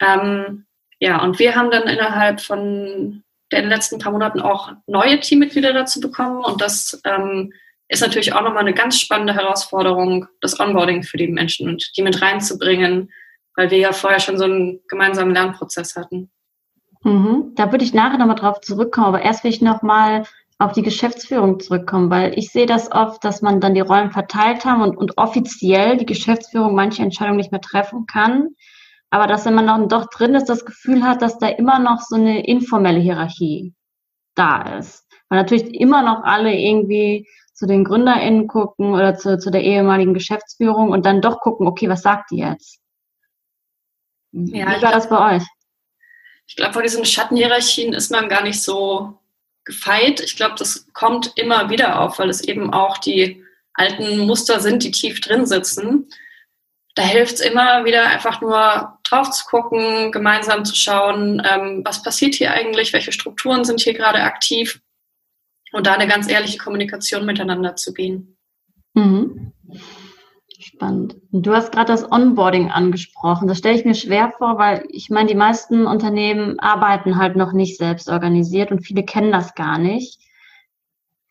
Ähm, 0.00 0.66
ja, 0.98 1.22
und 1.22 1.38
wir 1.38 1.54
haben 1.54 1.70
dann 1.70 1.84
innerhalb 1.84 2.40
von 2.40 3.22
in 3.50 3.62
den 3.62 3.68
letzten 3.68 3.98
paar 3.98 4.12
Monaten 4.12 4.40
auch 4.40 4.72
neue 4.86 5.20
Teammitglieder 5.20 5.72
dazu 5.72 6.00
bekommen 6.00 6.44
und 6.44 6.60
das 6.60 7.00
ähm, 7.04 7.52
ist 7.88 8.02
natürlich 8.02 8.32
auch 8.32 8.42
nochmal 8.42 8.62
eine 8.62 8.74
ganz 8.74 8.98
spannende 8.98 9.34
Herausforderung, 9.34 10.26
das 10.40 10.58
Onboarding 10.58 11.04
für 11.04 11.18
die 11.18 11.28
Menschen 11.28 11.68
und 11.68 11.92
die 11.96 12.02
mit 12.02 12.20
reinzubringen, 12.20 13.10
weil 13.54 13.70
wir 13.70 13.78
ja 13.78 13.92
vorher 13.92 14.20
schon 14.20 14.38
so 14.38 14.44
einen 14.44 14.80
gemeinsamen 14.88 15.32
Lernprozess 15.32 15.94
hatten. 15.94 16.30
Mhm. 17.04 17.52
Da 17.54 17.70
würde 17.70 17.84
ich 17.84 17.94
nachher 17.94 18.18
nochmal 18.18 18.36
drauf 18.36 18.60
zurückkommen, 18.60 19.06
aber 19.06 19.22
erst 19.22 19.44
will 19.44 19.52
ich 19.52 19.62
nochmal 19.62 20.24
auf 20.58 20.72
die 20.72 20.82
Geschäftsführung 20.82 21.60
zurückkommen, 21.60 22.10
weil 22.10 22.36
ich 22.36 22.50
sehe 22.50 22.66
das 22.66 22.90
oft, 22.90 23.22
dass 23.24 23.42
man 23.42 23.60
dann 23.60 23.74
die 23.74 23.80
Rollen 23.80 24.10
verteilt 24.10 24.64
haben 24.64 24.82
und, 24.82 24.96
und 24.96 25.18
offiziell 25.18 25.96
die 25.98 26.06
Geschäftsführung 26.06 26.74
manche 26.74 27.02
Entscheidungen 27.02 27.36
nicht 27.36 27.52
mehr 27.52 27.60
treffen 27.60 28.06
kann. 28.06 28.56
Aber 29.10 29.26
dass 29.26 29.44
wenn 29.46 29.54
man 29.54 29.66
dann 29.66 29.88
doch 29.88 30.10
drin 30.10 30.34
ist, 30.34 30.48
das 30.48 30.64
Gefühl 30.64 31.02
hat, 31.02 31.22
dass 31.22 31.38
da 31.38 31.48
immer 31.48 31.78
noch 31.78 32.00
so 32.00 32.16
eine 32.16 32.46
informelle 32.46 33.00
Hierarchie 33.00 33.74
da 34.34 34.78
ist. 34.78 35.06
Weil 35.28 35.40
natürlich 35.40 35.74
immer 35.74 36.02
noch 36.02 36.22
alle 36.24 36.54
irgendwie 36.54 37.28
zu 37.54 37.66
den 37.66 37.84
GründerInnen 37.84 38.48
gucken 38.48 38.92
oder 38.92 39.16
zu, 39.16 39.38
zu 39.38 39.50
der 39.50 39.62
ehemaligen 39.62 40.14
Geschäftsführung 40.14 40.90
und 40.90 41.06
dann 41.06 41.22
doch 41.22 41.40
gucken, 41.40 41.66
okay, 41.66 41.88
was 41.88 42.02
sagt 42.02 42.30
die 42.30 42.38
jetzt? 42.38 42.80
Wie 44.32 44.58
ja, 44.58 44.66
war 44.66 44.78
glaub, 44.78 44.92
das 44.92 45.08
bei 45.08 45.36
euch? 45.36 45.42
Ich 46.46 46.56
glaube, 46.56 46.74
vor 46.74 46.82
diesen 46.82 47.04
Schattenhierarchien 47.04 47.94
ist 47.94 48.10
man 48.10 48.28
gar 48.28 48.42
nicht 48.42 48.62
so 48.62 49.18
gefeit. 49.64 50.20
Ich 50.20 50.36
glaube, 50.36 50.54
das 50.58 50.86
kommt 50.92 51.32
immer 51.36 51.70
wieder 51.70 52.00
auf, 52.00 52.18
weil 52.18 52.28
es 52.28 52.42
eben 52.42 52.72
auch 52.72 52.98
die 52.98 53.42
alten 53.72 54.26
Muster 54.26 54.60
sind, 54.60 54.84
die 54.84 54.90
tief 54.90 55.20
drin 55.20 55.46
sitzen. 55.46 56.08
Da 56.96 57.02
hilft 57.02 57.34
es 57.34 57.40
immer 57.40 57.84
wieder 57.84 58.06
einfach 58.06 58.40
nur 58.40 58.98
drauf 59.04 59.30
zu 59.30 59.44
gucken, 59.44 60.10
gemeinsam 60.12 60.64
zu 60.64 60.74
schauen, 60.74 61.42
ähm, 61.48 61.82
was 61.84 62.02
passiert 62.02 62.34
hier 62.34 62.52
eigentlich, 62.52 62.94
welche 62.94 63.12
Strukturen 63.12 63.64
sind 63.64 63.82
hier 63.82 63.92
gerade 63.92 64.20
aktiv 64.20 64.80
und 65.72 65.86
da 65.86 65.92
eine 65.92 66.08
ganz 66.08 66.28
ehrliche 66.28 66.56
Kommunikation 66.56 67.26
miteinander 67.26 67.76
zu 67.76 67.92
gehen. 67.92 68.38
Mhm. 68.94 69.52
Spannend. 70.58 71.16
Du 71.32 71.52
hast 71.52 71.70
gerade 71.70 71.92
das 71.92 72.10
Onboarding 72.10 72.70
angesprochen. 72.70 73.46
Das 73.46 73.58
stelle 73.58 73.78
ich 73.78 73.84
mir 73.84 73.94
schwer 73.94 74.32
vor, 74.38 74.56
weil 74.56 74.86
ich 74.88 75.10
meine, 75.10 75.28
die 75.28 75.34
meisten 75.34 75.86
Unternehmen 75.86 76.58
arbeiten 76.60 77.18
halt 77.18 77.36
noch 77.36 77.52
nicht 77.52 77.76
selbst 77.76 78.08
organisiert 78.08 78.70
und 78.70 78.80
viele 78.80 79.04
kennen 79.04 79.32
das 79.32 79.54
gar 79.54 79.76
nicht. 79.76 80.18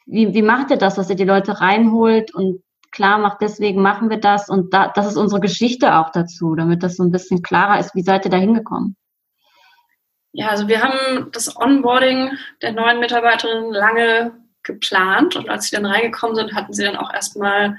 Wie, 0.06 0.36
wie 0.36 0.44
macht 0.44 0.70
ihr 0.70 0.78
das, 0.78 0.94
dass 0.94 1.10
ihr 1.10 1.16
die 1.16 1.24
Leute 1.24 1.60
reinholt 1.60 2.36
und 2.36 2.62
klar 2.96 3.20
macht, 3.20 3.42
deswegen 3.42 3.82
machen 3.82 4.10
wir 4.10 4.18
das 4.18 4.50
und 4.50 4.74
da, 4.74 4.92
das 4.96 5.08
ist 5.08 5.18
unsere 5.18 5.42
Geschichte 5.42 5.96
auch 5.96 6.12
dazu, 6.12 6.56
damit 6.56 6.82
das 6.82 6.96
so 6.96 7.04
ein 7.04 7.12
bisschen 7.12 7.42
klarer 7.42 7.80
ist. 7.80 7.94
Wie 7.94 8.02
seid 8.02 8.26
ihr 8.26 8.32
da 8.32 8.38
hingekommen? 8.38 8.96
Ja, 10.32 10.50
also 10.50 10.68
wir 10.68 10.82
haben 10.82 11.32
das 11.32 11.56
Onboarding 11.56 12.32
der 12.62 12.72
neuen 12.72 13.00
Mitarbeiterinnen 13.00 13.72
lange 13.72 14.34
geplant 14.64 15.36
und 15.36 15.50
als 15.50 15.70
sie 15.70 15.76
dann 15.76 15.86
reingekommen 15.86 16.36
sind, 16.36 16.54
hatten 16.54 16.74
sie 16.74 16.84
dann 16.84 16.98
auch 16.98 17.14
erstmal 17.14 17.78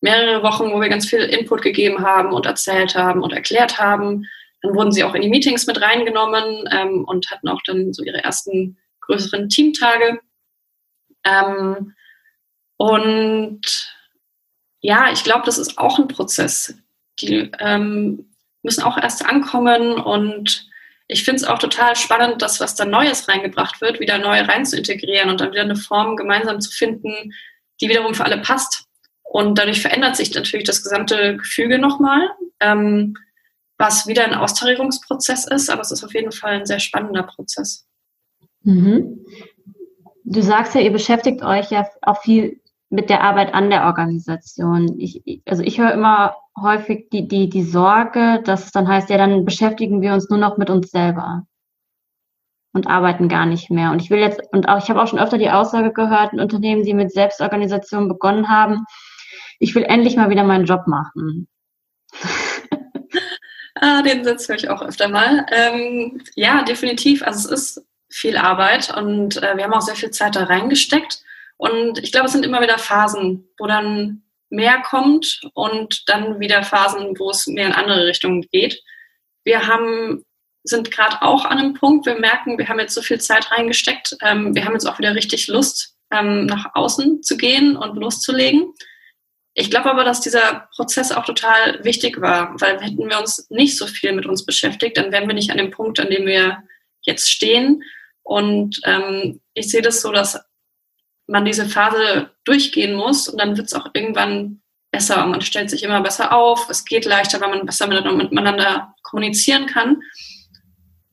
mehrere 0.00 0.42
Wochen, 0.42 0.70
wo 0.70 0.80
wir 0.80 0.88
ganz 0.88 1.06
viel 1.06 1.20
Input 1.20 1.62
gegeben 1.62 2.04
haben 2.04 2.32
und 2.32 2.46
erzählt 2.46 2.94
haben 2.94 3.22
und 3.22 3.32
erklärt 3.32 3.78
haben. 3.78 4.24
Dann 4.62 4.74
wurden 4.74 4.92
sie 4.92 5.04
auch 5.04 5.14
in 5.14 5.22
die 5.22 5.28
Meetings 5.28 5.66
mit 5.66 5.80
reingenommen 5.80 6.68
ähm, 6.70 7.04
und 7.04 7.30
hatten 7.30 7.48
auch 7.48 7.60
dann 7.66 7.92
so 7.92 8.02
ihre 8.02 8.22
ersten 8.22 8.78
größeren 9.02 9.48
Teamtage. 9.48 10.20
Ähm, 11.24 11.94
und 12.76 13.97
ja, 14.80 15.10
ich 15.12 15.24
glaube, 15.24 15.44
das 15.44 15.58
ist 15.58 15.78
auch 15.78 15.98
ein 15.98 16.08
Prozess. 16.08 16.74
Die 17.20 17.50
ähm, 17.58 18.30
müssen 18.62 18.82
auch 18.82 18.96
erst 18.96 19.24
ankommen 19.24 19.94
und 19.94 20.68
ich 21.08 21.24
finde 21.24 21.42
es 21.42 21.44
auch 21.44 21.58
total 21.58 21.96
spannend, 21.96 22.42
dass 22.42 22.60
was 22.60 22.74
da 22.74 22.84
Neues 22.84 23.28
reingebracht 23.28 23.80
wird, 23.80 23.98
wieder 23.98 24.18
neu 24.18 24.40
rein 24.42 24.66
zu 24.66 24.76
integrieren 24.76 25.30
und 25.30 25.40
dann 25.40 25.50
wieder 25.52 25.62
eine 25.62 25.76
Form 25.76 26.16
gemeinsam 26.16 26.60
zu 26.60 26.70
finden, 26.70 27.32
die 27.80 27.88
wiederum 27.88 28.14
für 28.14 28.24
alle 28.24 28.38
passt. 28.38 28.84
Und 29.22 29.58
dadurch 29.58 29.80
verändert 29.80 30.16
sich 30.16 30.34
natürlich 30.34 30.66
das 30.66 30.82
gesamte 30.82 31.36
Gefüge 31.36 31.78
nochmal, 31.78 32.30
ähm, 32.60 33.16
was 33.78 34.06
wieder 34.06 34.24
ein 34.24 34.34
Austarierungsprozess 34.34 35.46
ist, 35.46 35.70
aber 35.70 35.82
es 35.82 35.90
ist 35.90 36.04
auf 36.04 36.14
jeden 36.14 36.32
Fall 36.32 36.60
ein 36.60 36.66
sehr 36.66 36.80
spannender 36.80 37.22
Prozess. 37.22 37.86
Mhm. 38.62 39.24
Du 40.24 40.42
sagst 40.42 40.74
ja, 40.74 40.80
ihr 40.80 40.92
beschäftigt 40.92 41.42
euch 41.42 41.70
ja 41.70 41.88
auch 42.02 42.20
viel 42.22 42.60
mit 42.90 43.10
der 43.10 43.22
Arbeit 43.22 43.54
an 43.54 43.70
der 43.70 43.84
Organisation. 43.84 44.98
Ich, 44.98 45.22
also 45.46 45.62
ich 45.62 45.78
höre 45.78 45.92
immer 45.92 46.36
häufig 46.60 47.08
die, 47.10 47.28
die, 47.28 47.48
die 47.48 47.62
Sorge, 47.62 48.42
dass 48.44 48.66
es 48.66 48.72
dann 48.72 48.88
heißt, 48.88 49.10
ja, 49.10 49.18
dann 49.18 49.44
beschäftigen 49.44 50.00
wir 50.00 50.14
uns 50.14 50.30
nur 50.30 50.38
noch 50.38 50.56
mit 50.56 50.70
uns 50.70 50.90
selber 50.90 51.46
und 52.72 52.86
arbeiten 52.86 53.28
gar 53.28 53.46
nicht 53.46 53.70
mehr. 53.70 53.90
Und 53.90 54.00
ich 54.02 54.10
will 54.10 54.20
jetzt, 54.20 54.40
und 54.52 54.68
auch, 54.68 54.82
ich 54.82 54.88
habe 54.88 55.02
auch 55.02 55.08
schon 55.08 55.18
öfter 55.18 55.38
die 55.38 55.50
Aussage 55.50 55.92
gehört, 55.92 56.32
in 56.32 56.40
Unternehmen, 56.40 56.84
die 56.84 56.94
mit 56.94 57.12
Selbstorganisation 57.12 58.08
begonnen 58.08 58.48
haben, 58.48 58.84
ich 59.58 59.74
will 59.74 59.82
endlich 59.82 60.16
mal 60.16 60.30
wieder 60.30 60.44
meinen 60.44 60.66
Job 60.66 60.86
machen. 60.86 61.48
ah, 63.74 64.02
den 64.02 64.24
Satz 64.24 64.48
höre 64.48 64.56
ich 64.56 64.70
auch 64.70 64.82
öfter 64.82 65.08
mal. 65.08 65.44
Ähm, 65.50 66.22
ja, 66.36 66.62
definitiv. 66.62 67.22
Also 67.22 67.52
es 67.52 67.76
ist 67.76 67.86
viel 68.10 68.36
Arbeit 68.36 68.96
und 68.96 69.42
äh, 69.42 69.56
wir 69.56 69.64
haben 69.64 69.74
auch 69.74 69.82
sehr 69.82 69.96
viel 69.96 70.10
Zeit 70.10 70.36
da 70.36 70.44
reingesteckt. 70.44 71.22
Und 71.58 71.98
ich 71.98 72.12
glaube, 72.12 72.26
es 72.26 72.32
sind 72.32 72.44
immer 72.44 72.62
wieder 72.62 72.78
Phasen, 72.78 73.48
wo 73.58 73.66
dann 73.66 74.22
mehr 74.48 74.80
kommt 74.80 75.40
und 75.54 76.08
dann 76.08 76.40
wieder 76.40 76.62
Phasen, 76.62 77.18
wo 77.18 77.30
es 77.30 77.46
mehr 77.46 77.66
in 77.66 77.72
andere 77.72 78.06
Richtungen 78.06 78.42
geht. 78.50 78.80
wir 79.44 79.66
haben, 79.66 80.24
sind 80.64 80.90
gerade 80.90 81.22
auch 81.22 81.44
an 81.46 81.58
einem 81.58 81.74
Punkt, 81.74 82.04
wir 82.04 82.18
merken, 82.18 82.58
wir 82.58 82.68
haben 82.68 82.80
jetzt 82.80 82.94
so 82.94 83.00
viel 83.00 83.20
Zeit 83.20 83.50
reingesteckt, 83.50 84.16
ähm, 84.22 84.54
wir 84.54 84.64
haben 84.64 84.74
jetzt 84.74 84.86
auch 84.86 84.98
wieder 84.98 85.14
richtig 85.14 85.48
Lust, 85.48 85.96
ähm, 86.10 86.46
nach 86.46 86.74
außen 86.74 87.22
zu 87.22 87.36
gehen 87.36 87.76
und 87.76 87.96
loszulegen. 87.96 88.74
Ich 89.54 89.70
glaube 89.70 89.90
aber, 89.90 90.04
dass 90.04 90.20
dieser 90.20 90.68
Prozess 90.74 91.12
auch 91.12 91.24
total 91.24 91.82
wichtig 91.82 92.20
war, 92.20 92.60
weil 92.60 92.80
hätten 92.80 93.08
wir 93.08 93.18
uns 93.18 93.48
nicht 93.50 93.76
so 93.76 93.86
viel 93.86 94.12
mit 94.12 94.26
uns 94.26 94.44
beschäftigt, 94.44 94.98
dann 94.98 95.12
wären 95.12 95.26
wir 95.26 95.34
nicht 95.34 95.50
an 95.50 95.58
dem 95.58 95.70
Punkt, 95.70 95.98
an 95.98 96.10
dem 96.10 96.26
wir 96.26 96.62
jetzt 97.02 97.30
stehen. 97.30 97.82
Und 98.22 98.80
ähm, 98.84 99.40
ich 99.54 99.70
sehe 99.70 99.82
das 99.82 100.02
so, 100.02 100.12
dass 100.12 100.38
man 101.28 101.44
diese 101.44 101.66
Phase 101.66 102.30
durchgehen 102.44 102.94
muss 102.94 103.28
und 103.28 103.40
dann 103.40 103.56
wird 103.56 103.68
es 103.68 103.74
auch 103.74 103.90
irgendwann 103.92 104.62
besser 104.90 105.22
und 105.22 105.30
man 105.30 105.42
stellt 105.42 105.70
sich 105.70 105.82
immer 105.82 106.00
besser 106.00 106.32
auf. 106.32 106.68
Es 106.70 106.84
geht 106.84 107.04
leichter, 107.04 107.40
weil 107.40 107.50
man 107.50 107.66
besser 107.66 107.86
miteinander 107.86 108.94
kommunizieren 109.02 109.66
kann. 109.66 110.02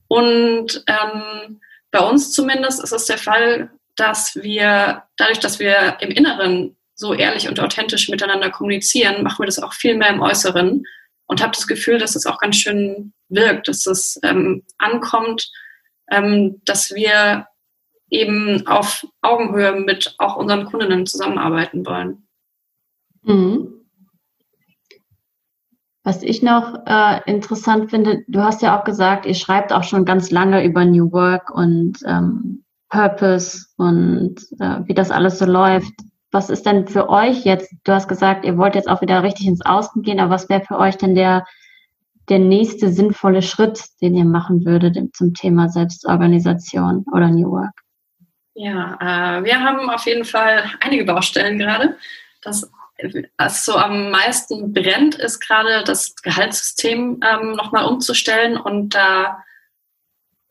Und 0.07 0.83
ähm, 0.87 1.59
bei 1.91 1.99
uns 1.99 2.31
zumindest 2.31 2.81
ist 2.83 2.93
es 2.93 3.05
der 3.05 3.17
Fall, 3.17 3.71
dass 3.95 4.35
wir 4.35 5.03
dadurch, 5.17 5.39
dass 5.39 5.59
wir 5.59 5.97
im 5.99 6.11
Inneren 6.11 6.77
so 6.95 7.13
ehrlich 7.13 7.49
und 7.49 7.59
authentisch 7.59 8.07
miteinander 8.09 8.49
kommunizieren, 8.49 9.23
machen 9.23 9.39
wir 9.39 9.47
das 9.47 9.59
auch 9.59 9.73
viel 9.73 9.95
mehr 9.95 10.09
im 10.09 10.21
Äußeren 10.21 10.83
und 11.27 11.41
habe 11.41 11.51
das 11.51 11.67
Gefühl, 11.67 11.97
dass 11.97 12.15
es 12.15 12.25
auch 12.25 12.39
ganz 12.39 12.55
schön 12.55 13.13
wirkt, 13.27 13.67
dass 13.67 13.85
es 13.85 14.19
ähm, 14.23 14.63
ankommt, 14.77 15.49
ähm, 16.09 16.61
dass 16.65 16.91
wir 16.91 17.47
eben 18.09 18.65
auf 18.67 19.05
Augenhöhe 19.21 19.79
mit 19.79 20.15
auch 20.17 20.35
unseren 20.35 20.65
Kundinnen 20.65 21.05
zusammenarbeiten 21.05 21.85
wollen. 21.85 22.27
Mhm. 23.23 23.75
Was 26.03 26.21
ich 26.21 26.43
noch 26.43 26.85
äh, 26.85 27.21
interessant 27.25 27.89
finde, 27.89 28.23
du 28.27 28.43
hast 28.43 28.61
ja 28.61 28.79
auch 28.79 28.83
gesagt, 28.83 29.25
ihr 29.25 29.33
schreibt 29.33 29.73
auch 29.73 29.83
schon 29.83 30.05
ganz 30.05 30.29
lange 30.29 30.63
über 30.63 30.85
New 30.85 31.11
Work 31.11 31.49
und 31.49 31.97
ähm, 32.05 32.63
Purpose 32.89 33.65
und 33.77 34.35
äh, 34.59 34.81
wie 34.85 34.93
das 34.93 35.09
alles 35.09 35.39
so 35.39 35.45
läuft. 35.45 35.93
Was 36.31 36.51
ist 36.51 36.67
denn 36.67 36.87
für 36.87 37.09
euch 37.09 37.43
jetzt, 37.43 37.73
du 37.85 37.91
hast 37.91 38.07
gesagt, 38.07 38.45
ihr 38.45 38.55
wollt 38.57 38.75
jetzt 38.75 38.87
auch 38.87 39.01
wieder 39.01 39.23
richtig 39.23 39.47
ins 39.47 39.65
Außen 39.65 40.03
gehen, 40.03 40.19
aber 40.19 40.29
was 40.29 40.47
wäre 40.47 40.61
für 40.61 40.77
euch 40.77 40.95
denn 40.97 41.15
der, 41.15 41.43
der 42.29 42.39
nächste 42.39 42.91
sinnvolle 42.91 43.41
Schritt, 43.41 43.83
den 44.01 44.13
ihr 44.13 44.25
machen 44.25 44.63
würdet 44.63 45.15
zum 45.15 45.33
Thema 45.33 45.69
Selbstorganisation 45.69 47.03
oder 47.11 47.29
New 47.29 47.49
Work? 47.49 47.84
Ja, 48.55 49.37
äh, 49.39 49.43
wir 49.43 49.59
haben 49.59 49.89
auf 49.89 50.05
jeden 50.05 50.25
Fall 50.25 50.71
einige 50.79 51.05
Baustellen 51.05 51.59
gerade. 51.59 51.97
Das 52.41 52.69
was 53.37 53.65
so 53.65 53.75
am 53.75 54.09
meisten 54.09 54.73
brennt, 54.73 55.15
ist 55.15 55.39
gerade 55.39 55.83
das 55.83 56.15
Gehaltssystem 56.15 57.19
ähm, 57.23 57.51
nochmal 57.51 57.85
umzustellen 57.85 58.57
und 58.57 58.95
da 58.95 59.43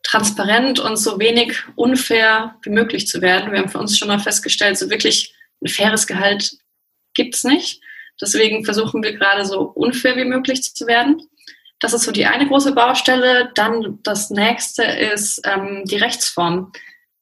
transparent 0.03 0.79
und 0.79 0.97
so 0.97 1.19
wenig 1.19 1.57
unfair 1.75 2.55
wie 2.61 2.69
möglich 2.69 3.07
zu 3.07 3.21
werden. 3.21 3.51
Wir 3.51 3.59
haben 3.59 3.69
für 3.69 3.79
uns 3.79 3.97
schon 3.97 4.07
mal 4.07 4.19
festgestellt, 4.19 4.77
so 4.77 4.89
wirklich 4.91 5.33
ein 5.63 5.67
faires 5.67 6.05
Gehalt 6.05 6.57
gibt 7.15 7.33
es 7.33 7.43
nicht. 7.43 7.81
Deswegen 8.21 8.63
versuchen 8.63 9.01
wir 9.01 9.13
gerade 9.13 9.45
so 9.45 9.61
unfair 9.61 10.15
wie 10.15 10.25
möglich 10.25 10.61
zu 10.61 10.85
werden. 10.85 11.21
Das 11.79 11.93
ist 11.93 12.03
so 12.03 12.11
die 12.11 12.27
eine 12.27 12.47
große 12.47 12.73
Baustelle. 12.73 13.51
Dann 13.55 13.99
das 14.03 14.29
nächste 14.29 14.83
ist 14.83 15.41
ähm, 15.45 15.83
die 15.85 15.97
Rechtsform. 15.97 16.71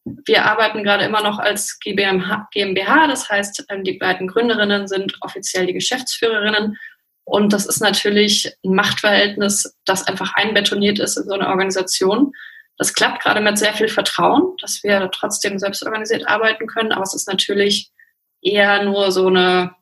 Wir 0.06 0.46
arbeiten 0.46 0.84
gerade 0.84 1.06
immer 1.06 1.24
noch 1.24 1.40
als 1.40 1.80
GmbH, 1.80 3.08
das 3.08 3.30
heißt, 3.30 3.66
ähm, 3.70 3.84
die 3.84 3.94
beiden 3.94 4.28
Gründerinnen 4.28 4.88
sind 4.88 5.18
offiziell 5.22 5.66
die 5.66 5.74
Geschäftsführerinnen. 5.74 6.78
Und 7.26 7.54
das 7.54 7.66
ist 7.66 7.80
natürlich 7.80 8.54
ein 8.66 8.76
Machtverhältnis, 8.76 9.78
das 9.86 10.06
einfach 10.06 10.34
einbetoniert 10.36 11.00
ist 11.00 11.16
in 11.16 11.24
so 11.24 11.34
einer 11.34 11.48
Organisation. 11.48 12.34
Das 12.78 12.94
klappt 12.94 13.24
gerade 13.24 13.40
mit 13.40 13.58
sehr 13.58 13.74
viel 13.74 13.88
Vertrauen, 13.88 14.58
dass 14.60 14.84
wir 14.84 15.10
trotzdem 15.12 15.58
selbstorganisiert 15.58 16.28
arbeiten 16.28 16.68
können, 16.68 16.92
aber 16.92 17.04
es 17.04 17.14
ist 17.14 17.28
natürlich 17.28 17.92
eher 18.42 18.84
nur 18.84 19.12
so 19.12 19.28
eine 19.28 19.74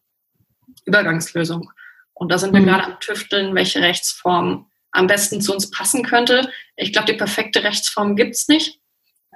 Übergangslösung. 0.86 1.72
Und 2.14 2.32
da 2.32 2.38
sind 2.38 2.54
wir 2.54 2.62
mhm. 2.62 2.66
gerade 2.66 2.84
am 2.84 3.00
Tüfteln, 3.00 3.56
welche 3.56 3.82
Rechtsform 3.82 4.70
am 4.92 5.08
besten 5.08 5.42
zu 5.42 5.54
uns 5.54 5.72
passen 5.72 6.04
könnte. 6.04 6.52
Ich 6.76 6.94
glaube, 6.94 7.12
die 7.12 7.18
perfekte 7.18 7.64
Rechtsform 7.64 8.16
gibt 8.16 8.36
es 8.36 8.48
nicht 8.48 8.81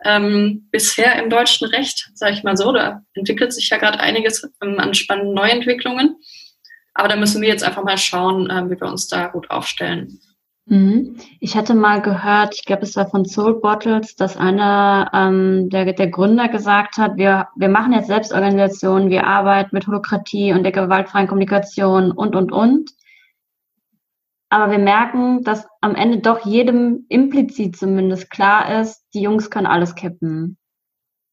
ähm, 0.03 0.67
bisher 0.71 1.21
im 1.21 1.29
deutschen 1.29 1.67
Recht, 1.67 2.12
sage 2.13 2.34
ich 2.34 2.43
mal 2.43 2.58
so. 2.58 2.71
Da 2.71 3.01
entwickelt 3.13 3.53
sich 3.53 3.69
ja 3.69 3.77
gerade 3.77 3.99
einiges 3.99 4.47
ähm, 4.62 4.79
an 4.79 4.93
spannenden 4.93 5.34
Neuentwicklungen. 5.34 6.17
Aber 6.93 7.08
da 7.08 7.15
müssen 7.15 7.41
wir 7.41 7.49
jetzt 7.49 7.63
einfach 7.63 7.84
mal 7.84 7.97
schauen, 7.97 8.49
äh, 8.49 8.69
wie 8.69 8.79
wir 8.79 8.88
uns 8.88 9.08
da 9.08 9.27
gut 9.27 9.49
aufstellen. 9.49 10.19
Mhm. 10.67 11.17
Ich 11.39 11.55
hatte 11.55 11.75
mal 11.75 12.01
gehört, 12.01 12.55
ich 12.55 12.65
glaube, 12.65 12.84
es 12.84 12.95
war 12.95 13.08
von 13.08 13.25
Soul 13.25 13.62
Bottles, 13.62 14.15
dass 14.15 14.36
einer 14.36 15.12
ähm, 15.13 15.69
der, 15.69 15.93
der 15.93 16.08
Gründer 16.08 16.47
gesagt 16.49 16.97
hat, 16.97 17.17
wir, 17.17 17.49
wir 17.55 17.69
machen 17.69 17.93
jetzt 17.93 18.08
Selbstorganisationen, 18.08 19.10
wir 19.10 19.27
arbeiten 19.27 19.69
mit 19.73 19.86
Holokratie 19.86 20.53
und 20.53 20.63
der 20.63 20.71
gewaltfreien 20.71 21.27
Kommunikation 21.27 22.12
und, 22.12 22.36
und, 22.36 22.51
und. 22.51 22.89
Aber 24.56 24.72
wir 24.72 24.80
merken, 24.80 25.44
dass 25.44 25.68
am 25.82 25.96
Ende 25.96 26.20
doch 26.20 26.46
jedem 26.46 27.06
implizit 27.10 27.76
zumindest 27.76 28.30
klar 28.32 28.80
ist, 28.80 29.04
die 29.13 29.20
Jungs 29.20 29.50
können 29.50 29.68
alles 29.68 29.96
kippen. 29.96 30.58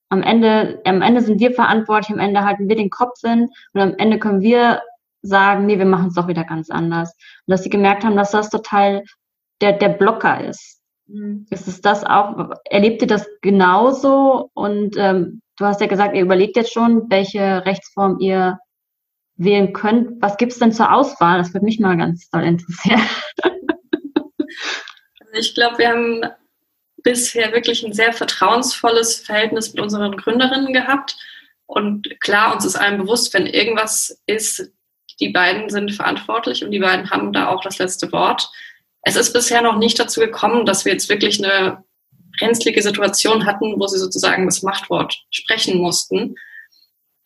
Am 0.09 0.25
Ende, 0.25 0.83
am 0.85 1.03
Ende 1.03 1.21
sind 1.21 1.39
wir 1.39 1.53
verantwortlich, 1.53 2.11
am 2.11 2.19
Ende 2.19 2.45
halten 2.45 2.69
wir 2.69 2.75
den 2.75 2.91
Kopf 2.91 3.21
hin 3.21 3.49
und 3.75 3.81
am 3.81 3.95
Ende 3.97 4.19
können 4.19 4.41
wir 4.41 4.83
sagen, 5.21 5.67
nee, 5.67 5.79
wir 5.79 5.87
machen 5.87 6.09
es 6.09 6.15
doch 6.15 6.27
wieder 6.27 6.43
ganz 6.43 6.69
anders. 6.69 7.15
Und 7.47 7.53
dass 7.53 7.63
sie 7.63 7.71
gemerkt 7.71 8.03
haben, 8.03 8.17
dass 8.17 8.33
das 8.33 8.51
total 8.51 9.05
der, 9.61 9.75
der 9.75 9.91
Blocker 9.91 10.45
ist. 10.45 10.81
Mhm. 11.07 11.47
Ist 11.49 11.69
es 11.69 11.81
das 11.81 12.03
auch, 12.03 12.51
erlebt 12.65 13.03
ihr 13.03 13.09
das 13.09 13.29
genauso? 13.41 14.51
Und 14.53 14.97
ähm, 14.97 15.43
du 15.59 15.65
hast 15.65 15.81
ja 15.81 15.87
gesagt, 15.87 16.17
ihr 16.17 16.23
überlegt 16.23 16.57
jetzt 16.57 16.73
schon, 16.73 17.09
welche 17.09 17.65
Rechtsform 17.65 18.19
ihr 18.19 18.59
wählen 19.37 19.73
könnt. 19.73 20.21
Was 20.21 20.37
gibt 20.37 20.53
es 20.53 20.59
denn 20.59 20.73
zur 20.73 20.92
Auswahl? 20.92 21.38
Das 21.38 21.53
würde 21.53 21.64
mich 21.64 21.81
mal 21.81 21.97
ganz 21.97 22.29
doll 22.31 22.45
interessieren. 22.45 23.03
Also 25.21 25.40
ich 25.40 25.55
glaube, 25.55 25.79
wir 25.79 25.88
haben 25.88 26.25
bisher 27.03 27.53
wirklich 27.53 27.85
ein 27.85 27.92
sehr 27.92 28.12
vertrauensvolles 28.12 29.21
Verhältnis 29.21 29.73
mit 29.73 29.83
unseren 29.83 30.16
Gründerinnen 30.16 30.73
gehabt. 30.73 31.16
Und 31.66 32.21
klar, 32.21 32.55
uns 32.55 32.64
ist 32.64 32.77
allen 32.77 32.99
bewusst, 32.99 33.33
wenn 33.35 33.47
irgendwas 33.47 34.21
ist, 34.27 34.71
die 35.21 35.31
beiden 35.31 35.71
sind 35.71 35.92
verantwortlich 35.92 36.64
und 36.64 36.71
die 36.71 36.79
beiden 36.79 37.11
haben 37.11 37.33
da 37.33 37.49
auch 37.49 37.62
das 37.62 37.79
letzte 37.79 38.12
Wort. 38.12 38.51
Es 39.03 39.16
ist 39.16 39.33
bisher 39.33 39.62
noch 39.62 39.79
nicht 39.79 39.99
dazu 39.99 40.21
gekommen, 40.21 40.66
dass 40.66 40.85
wir 40.85 40.92
jetzt 40.92 41.09
wirklich 41.09 41.42
eine 41.42 41.83
brenzlige 42.38 42.83
Situation 42.83 43.47
hatten, 43.47 43.79
wo 43.79 43.87
sie 43.87 43.99
sozusagen 43.99 44.47
das 44.47 44.62
Machtwort 44.62 45.25
sprechen 45.31 45.79
mussten. 45.79 46.35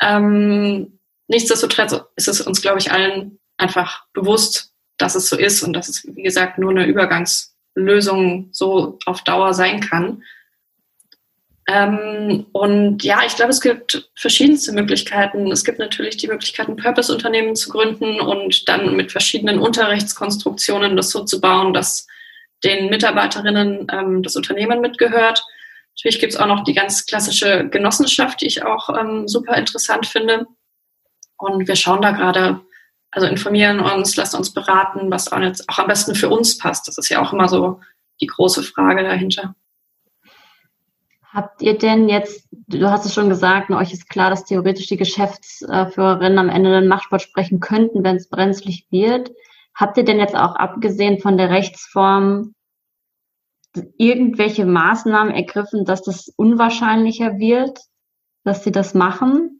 Ähm, 0.00 0.95
Nichtsdestotrotz 1.28 1.96
ist 2.16 2.28
es 2.28 2.40
uns, 2.40 2.62
glaube 2.62 2.78
ich, 2.78 2.92
allen 2.92 3.38
einfach 3.56 4.04
bewusst, 4.12 4.72
dass 4.96 5.14
es 5.14 5.28
so 5.28 5.36
ist 5.36 5.62
und 5.62 5.72
dass 5.72 5.88
es, 5.88 6.06
wie 6.06 6.22
gesagt, 6.22 6.58
nur 6.58 6.70
eine 6.70 6.86
Übergangslösung 6.86 8.48
so 8.52 8.98
auf 9.06 9.22
Dauer 9.22 9.54
sein 9.54 9.80
kann. 9.80 10.22
Ähm, 11.68 12.46
und 12.52 13.02
ja, 13.02 13.20
ich 13.26 13.34
glaube, 13.34 13.50
es 13.50 13.60
gibt 13.60 14.08
verschiedenste 14.14 14.72
Möglichkeiten. 14.72 15.50
Es 15.50 15.64
gibt 15.64 15.80
natürlich 15.80 16.16
die 16.16 16.28
Möglichkeit, 16.28 16.68
ein 16.68 16.76
Purpose-Unternehmen 16.76 17.56
zu 17.56 17.70
gründen 17.70 18.20
und 18.20 18.68
dann 18.68 18.94
mit 18.94 19.10
verschiedenen 19.10 19.58
Unterrichtskonstruktionen 19.58 20.96
das 20.96 21.10
so 21.10 21.24
zu 21.24 21.40
bauen, 21.40 21.74
dass 21.74 22.06
den 22.62 22.88
Mitarbeiterinnen 22.88 23.88
ähm, 23.92 24.22
das 24.22 24.36
Unternehmen 24.36 24.80
mitgehört. 24.80 25.44
Natürlich 25.96 26.20
gibt 26.20 26.34
es 26.34 26.38
auch 26.38 26.46
noch 26.46 26.62
die 26.62 26.74
ganz 26.74 27.04
klassische 27.04 27.68
Genossenschaft, 27.68 28.40
die 28.40 28.46
ich 28.46 28.62
auch 28.62 28.88
ähm, 28.96 29.26
super 29.26 29.56
interessant 29.56 30.06
finde. 30.06 30.46
Und 31.36 31.68
wir 31.68 31.76
schauen 31.76 32.02
da 32.02 32.12
gerade, 32.12 32.60
also 33.10 33.26
informieren 33.26 33.80
uns, 33.80 34.16
lassen 34.16 34.36
uns 34.36 34.52
beraten, 34.52 35.10
was 35.10 35.32
auch, 35.32 35.40
jetzt 35.40 35.68
auch 35.68 35.78
am 35.78 35.86
besten 35.86 36.14
für 36.14 36.28
uns 36.28 36.58
passt. 36.58 36.88
Das 36.88 36.98
ist 36.98 37.08
ja 37.08 37.22
auch 37.22 37.32
immer 37.32 37.48
so 37.48 37.80
die 38.20 38.26
große 38.26 38.62
Frage 38.62 39.02
dahinter. 39.02 39.54
Habt 41.32 41.60
ihr 41.60 41.76
denn 41.76 42.08
jetzt, 42.08 42.48
du 42.50 42.90
hast 42.90 43.04
es 43.04 43.12
schon 43.12 43.28
gesagt, 43.28 43.70
euch 43.70 43.92
ist 43.92 44.08
klar, 44.08 44.30
dass 44.30 44.46
theoretisch 44.46 44.86
die 44.86 44.96
Geschäftsführerinnen 44.96 46.38
am 46.38 46.48
Ende 46.48 46.74
ein 46.74 46.88
Machtwort 46.88 47.20
sprechen 47.20 47.60
könnten, 47.60 48.02
wenn 48.04 48.16
es 48.16 48.30
brenzlig 48.30 48.86
wird. 48.90 49.30
Habt 49.74 49.98
ihr 49.98 50.04
denn 50.04 50.18
jetzt 50.18 50.34
auch 50.34 50.56
abgesehen 50.56 51.20
von 51.20 51.36
der 51.36 51.50
Rechtsform 51.50 52.54
irgendwelche 53.98 54.64
Maßnahmen 54.64 55.34
ergriffen, 55.34 55.84
dass 55.84 56.02
das 56.02 56.32
unwahrscheinlicher 56.36 57.38
wird, 57.38 57.80
dass 58.44 58.64
sie 58.64 58.72
das 58.72 58.94
machen? 58.94 59.55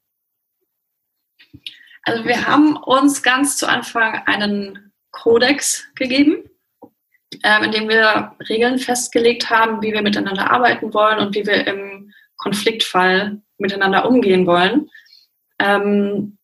Also 2.02 2.24
wir 2.24 2.46
haben 2.46 2.76
uns 2.76 3.22
ganz 3.22 3.56
zu 3.56 3.68
Anfang 3.68 4.22
einen 4.26 4.92
Kodex 5.10 5.86
gegeben, 5.94 6.44
ähm, 7.42 7.64
in 7.64 7.72
dem 7.72 7.88
wir 7.88 8.32
Regeln 8.48 8.78
festgelegt 8.78 9.50
haben, 9.50 9.82
wie 9.82 9.92
wir 9.92 10.02
miteinander 10.02 10.50
arbeiten 10.50 10.94
wollen 10.94 11.18
und 11.18 11.34
wie 11.34 11.46
wir 11.46 11.66
im 11.66 12.12
Konfliktfall 12.36 13.40
miteinander 13.58 14.08
umgehen 14.08 14.46
wollen. 14.46 14.88
Ähm, 15.58 16.38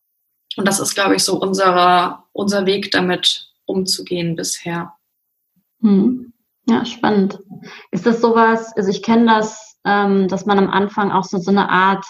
und 0.57 0.68
das 0.68 0.81
ist, 0.81 0.94
glaube 0.94 1.16
ich, 1.16 1.25
so 1.25 1.38
unser, 1.40 2.25
unser 2.33 2.66
Weg 2.66 2.90
damit 2.90 3.53
umzugehen 3.66 4.37
bisher. 4.37 4.94
Hm. 5.81 6.33
Ja, 6.66 6.85
spannend. 6.85 7.38
Ist 7.90 8.07
das 8.07 8.20
sowas, 8.20 8.72
also 8.77 8.90
ich 8.90 9.03
kenne 9.03 9.27
das, 9.27 9.79
ähm, 9.85 10.29
dass 10.29 10.46
man 10.46 10.59
am 10.59 10.70
Anfang 10.70 11.11
auch 11.11 11.25
so, 11.25 11.38
so 11.38 11.51
eine 11.51 11.68
Art 11.68 12.05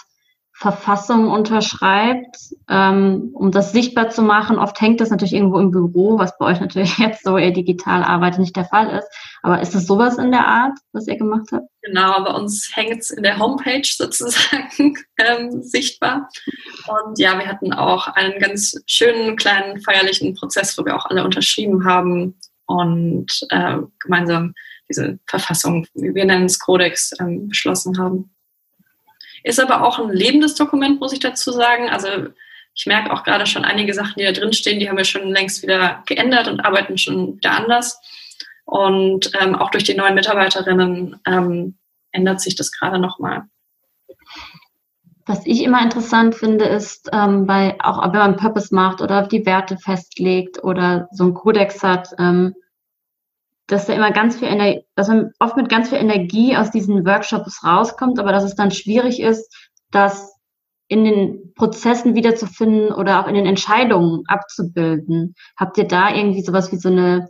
Verfassung 0.55 1.29
unterschreibt, 1.29 2.37
ähm, 2.69 3.31
um 3.33 3.51
das 3.51 3.71
sichtbar 3.71 4.09
zu 4.09 4.21
machen. 4.21 4.59
Oft 4.59 4.79
hängt 4.79 5.01
das 5.01 5.09
natürlich 5.09 5.33
irgendwo 5.33 5.59
im 5.59 5.71
Büro, 5.71 6.19
was 6.19 6.37
bei 6.37 6.45
euch 6.45 6.61
natürlich 6.61 6.97
jetzt 6.99 7.23
so 7.23 7.37
eher 7.37 7.51
digital 7.51 8.03
arbeitet 8.03 8.39
nicht 8.39 8.55
der 8.55 8.65
Fall 8.65 8.89
ist. 8.97 9.07
Aber 9.41 9.61
ist 9.61 9.73
das 9.73 9.87
sowas 9.87 10.17
in 10.17 10.31
der 10.31 10.47
Art, 10.47 10.77
was 10.91 11.07
ihr 11.07 11.17
gemacht 11.17 11.47
habt? 11.51 11.67
Genau, 11.81 12.23
bei 12.23 12.31
uns 12.33 12.71
hängt 12.75 13.01
es 13.01 13.09
in 13.09 13.23
der 13.23 13.39
Homepage 13.39 13.81
sozusagen 13.85 14.95
ähm, 15.17 15.63
sichtbar. 15.63 16.29
Und 16.87 17.17
ja, 17.17 17.37
wir 17.37 17.47
hatten 17.47 17.73
auch 17.73 18.07
einen 18.07 18.39
ganz 18.39 18.75
schönen 18.85 19.35
kleinen 19.35 19.81
feierlichen 19.81 20.35
Prozess, 20.35 20.77
wo 20.77 20.85
wir 20.85 20.95
auch 20.95 21.07
alle 21.07 21.23
unterschrieben 21.25 21.83
haben 21.83 22.35
und 22.67 23.45
äh, 23.49 23.77
gemeinsam 23.99 24.53
diese 24.87 25.17
Verfassung, 25.25 25.87
wie 25.95 26.13
wir 26.13 26.25
nennen 26.25 26.45
es 26.45 26.59
Kodex, 26.59 27.11
ähm, 27.19 27.47
beschlossen 27.47 27.97
haben. 27.97 28.32
Ist 29.43 29.59
aber 29.59 29.85
auch 29.85 29.99
ein 29.99 30.09
lebendes 30.09 30.55
Dokument, 30.55 30.99
muss 30.99 31.13
ich 31.13 31.19
dazu 31.19 31.51
sagen. 31.51 31.89
Also 31.89 32.07
ich 32.73 32.85
merke 32.85 33.11
auch 33.13 33.23
gerade 33.23 33.45
schon 33.45 33.65
einige 33.65 33.93
Sachen, 33.93 34.15
die 34.17 34.25
da 34.25 34.31
drin 34.31 34.53
stehen, 34.53 34.79
die 34.79 34.89
haben 34.89 34.97
wir 34.97 35.05
schon 35.05 35.29
längst 35.29 35.61
wieder 35.61 36.03
geändert 36.05 36.47
und 36.47 36.61
arbeiten 36.61 36.97
schon 36.97 37.37
wieder 37.37 37.51
anders. 37.51 37.99
Und 38.65 39.31
ähm, 39.39 39.55
auch 39.55 39.69
durch 39.69 39.83
die 39.83 39.95
neuen 39.95 40.15
Mitarbeiterinnen 40.15 41.19
ähm, 41.27 41.77
ändert 42.11 42.41
sich 42.41 42.55
das 42.55 42.71
gerade 42.71 42.99
nochmal. 42.99 43.43
Was 45.25 45.45
ich 45.45 45.63
immer 45.63 45.81
interessant 45.81 46.35
finde, 46.35 46.65
ist, 46.65 47.09
ähm, 47.13 47.45
bei, 47.45 47.77
auch 47.79 48.03
wenn 48.03 48.19
man 48.19 48.35
Purpose 48.35 48.73
macht 48.73 49.01
oder 49.01 49.25
die 49.25 49.45
Werte 49.45 49.77
festlegt 49.77 50.63
oder 50.63 51.07
so 51.11 51.23
einen 51.23 51.33
Kodex 51.33 51.81
hat, 51.81 52.09
ähm, 52.19 52.55
dass 53.67 53.85
da 53.85 53.93
immer 53.93 54.11
ganz 54.11 54.37
viel 54.37 54.47
Energie, 54.47 54.85
dass 54.95 55.07
man 55.07 55.31
oft 55.39 55.55
mit 55.55 55.69
ganz 55.69 55.89
viel 55.89 55.97
Energie 55.97 56.55
aus 56.57 56.71
diesen 56.71 57.05
Workshops 57.05 57.63
rauskommt, 57.63 58.19
aber 58.19 58.31
dass 58.31 58.43
es 58.43 58.55
dann 58.55 58.71
schwierig 58.71 59.21
ist, 59.21 59.71
das 59.91 60.33
in 60.87 61.05
den 61.05 61.53
Prozessen 61.55 62.13
wiederzufinden 62.13 62.93
oder 62.93 63.19
auch 63.19 63.27
in 63.27 63.35
den 63.35 63.45
Entscheidungen 63.45 64.23
abzubilden. 64.27 65.33
Habt 65.57 65.77
ihr 65.77 65.87
da 65.87 66.13
irgendwie 66.13 66.41
sowas 66.41 66.71
wie 66.71 66.77
so 66.77 66.89
eine, 66.89 67.29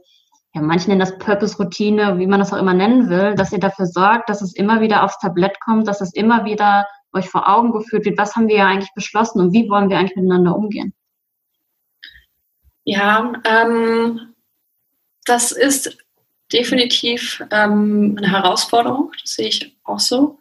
ja, 0.53 0.61
manche 0.61 0.89
nennen 0.89 0.99
das 0.99 1.17
Purpose-Routine, 1.17 2.17
wie 2.17 2.27
man 2.27 2.39
das 2.39 2.51
auch 2.51 2.57
immer 2.57 2.73
nennen 2.73 3.09
will, 3.09 3.35
dass 3.35 3.51
ihr 3.51 3.59
dafür 3.59 3.85
sorgt, 3.85 4.29
dass 4.29 4.41
es 4.41 4.55
immer 4.55 4.81
wieder 4.81 5.03
aufs 5.03 5.19
Tablett 5.19 5.59
kommt, 5.61 5.87
dass 5.87 6.01
es 6.01 6.13
immer 6.13 6.45
wieder 6.45 6.85
euch 7.13 7.29
vor 7.29 7.47
Augen 7.47 7.71
geführt 7.71 8.05
wird, 8.05 8.17
was 8.17 8.35
haben 8.35 8.47
wir 8.47 8.57
ja 8.57 8.67
eigentlich 8.67 8.93
beschlossen 8.95 9.39
und 9.39 9.53
wie 9.53 9.69
wollen 9.69 9.89
wir 9.89 9.97
eigentlich 9.97 10.15
miteinander 10.15 10.55
umgehen? 10.55 10.93
Ja, 12.85 13.33
ähm, 13.45 14.33
das 15.25 15.51
ist 15.51 15.97
definitiv 16.53 17.43
ähm, 17.51 18.15
eine 18.17 18.31
Herausforderung, 18.31 19.11
das 19.21 19.35
sehe 19.35 19.47
ich 19.47 19.75
auch 19.83 19.99
so. 19.99 20.39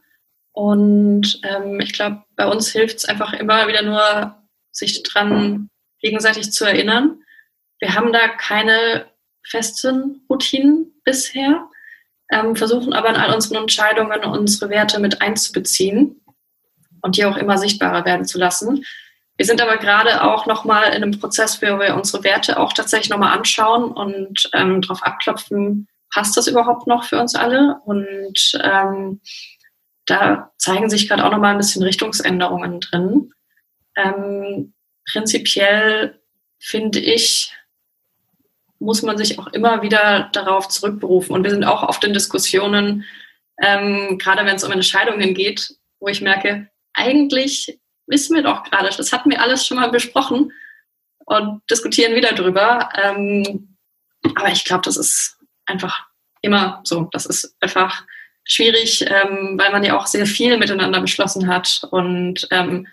Und 0.52 1.40
ähm, 1.42 1.80
ich 1.80 1.92
glaube, 1.92 2.22
bei 2.36 2.46
uns 2.46 2.70
hilft 2.70 2.98
es 2.98 3.04
einfach 3.06 3.32
immer 3.32 3.66
wieder 3.68 3.82
nur, 3.82 4.36
sich 4.70 5.02
dran 5.02 5.68
gegenseitig 6.00 6.52
zu 6.52 6.64
erinnern. 6.64 7.22
Wir 7.78 7.94
haben 7.94 8.12
da 8.12 8.28
keine 8.28 9.06
festen 9.42 10.24
Routinen 10.28 10.92
bisher, 11.04 11.68
ähm, 12.30 12.56
versuchen 12.56 12.92
aber 12.92 13.10
in 13.10 13.16
all 13.16 13.34
unseren 13.34 13.62
Entscheidungen 13.62 14.24
unsere 14.24 14.70
Werte 14.70 15.00
mit 15.00 15.20
einzubeziehen 15.20 16.20
und 17.02 17.16
die 17.16 17.24
auch 17.24 17.36
immer 17.36 17.58
sichtbarer 17.58 18.04
werden 18.04 18.24
zu 18.24 18.38
lassen. 18.38 18.84
Wir 19.36 19.46
sind 19.46 19.60
aber 19.60 19.78
gerade 19.78 20.22
auch 20.22 20.46
nochmal 20.46 20.88
in 20.88 21.02
einem 21.02 21.18
Prozess, 21.18 21.60
wo 21.60 21.78
wir 21.78 21.94
unsere 21.94 22.22
Werte 22.22 22.60
auch 22.60 22.72
tatsächlich 22.72 23.10
nochmal 23.10 23.36
anschauen 23.36 23.90
und 23.90 24.48
ähm, 24.52 24.82
darauf 24.82 25.02
abklopfen, 25.02 25.88
passt 26.12 26.36
das 26.36 26.46
überhaupt 26.46 26.86
noch 26.86 27.04
für 27.04 27.18
uns 27.18 27.34
alle? 27.34 27.80
Und 27.84 28.58
ähm, 28.62 29.20
da 30.06 30.52
zeigen 30.58 30.90
sich 30.90 31.08
gerade 31.08 31.24
auch 31.24 31.30
nochmal 31.30 31.52
ein 31.52 31.58
bisschen 31.58 31.82
Richtungsänderungen 31.82 32.80
drin. 32.80 33.32
Ähm, 33.96 34.74
prinzipiell 35.10 36.20
finde 36.58 37.00
ich, 37.00 37.52
muss 38.78 39.02
man 39.02 39.16
sich 39.16 39.38
auch 39.38 39.48
immer 39.48 39.82
wieder 39.82 40.30
darauf 40.32 40.68
zurückberufen. 40.68 41.34
Und 41.34 41.44
wir 41.44 41.50
sind 41.50 41.64
auch 41.64 41.82
oft 41.82 42.04
in 42.04 42.12
Diskussionen, 42.12 43.04
ähm, 43.60 44.18
gerade 44.18 44.44
wenn 44.44 44.56
es 44.56 44.64
um 44.64 44.72
Entscheidungen 44.72 45.34
geht, 45.34 45.76
wo 46.00 46.08
ich 46.08 46.20
merke, 46.20 46.68
eigentlich 46.94 47.78
wissen 48.06 48.34
wir 48.34 48.42
doch 48.42 48.64
gerade, 48.64 48.88
das 48.94 49.12
hatten 49.12 49.30
wir 49.30 49.40
alles 49.40 49.66
schon 49.66 49.78
mal 49.78 49.90
besprochen 49.90 50.52
und 51.24 51.62
diskutieren 51.70 52.14
wieder 52.14 52.32
drüber. 52.32 52.88
Ähm, 53.00 53.76
aber 54.34 54.50
ich 54.50 54.64
glaube, 54.64 54.82
das 54.84 54.96
ist 54.96 55.38
einfach 55.72 56.06
immer 56.42 56.80
so. 56.84 57.08
Das 57.12 57.26
ist 57.26 57.56
einfach 57.60 58.04
schwierig, 58.44 59.04
ähm, 59.08 59.58
weil 59.58 59.72
man 59.72 59.84
ja 59.84 59.96
auch 59.96 60.06
sehr 60.06 60.26
viel 60.26 60.58
miteinander 60.58 61.00
beschlossen 61.00 61.48
hat 61.48 61.86
und 61.90 62.46
ähm, 62.50 62.86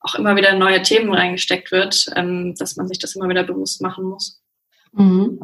auch 0.00 0.14
immer 0.14 0.36
wieder 0.36 0.54
neue 0.54 0.82
Themen 0.82 1.12
reingesteckt 1.12 1.72
wird, 1.72 2.06
ähm, 2.16 2.54
dass 2.58 2.76
man 2.76 2.88
sich 2.88 2.98
das 2.98 3.16
immer 3.16 3.28
wieder 3.28 3.44
bewusst 3.44 3.82
machen 3.82 4.04
muss. 4.04 4.42
Mhm. 4.92 5.40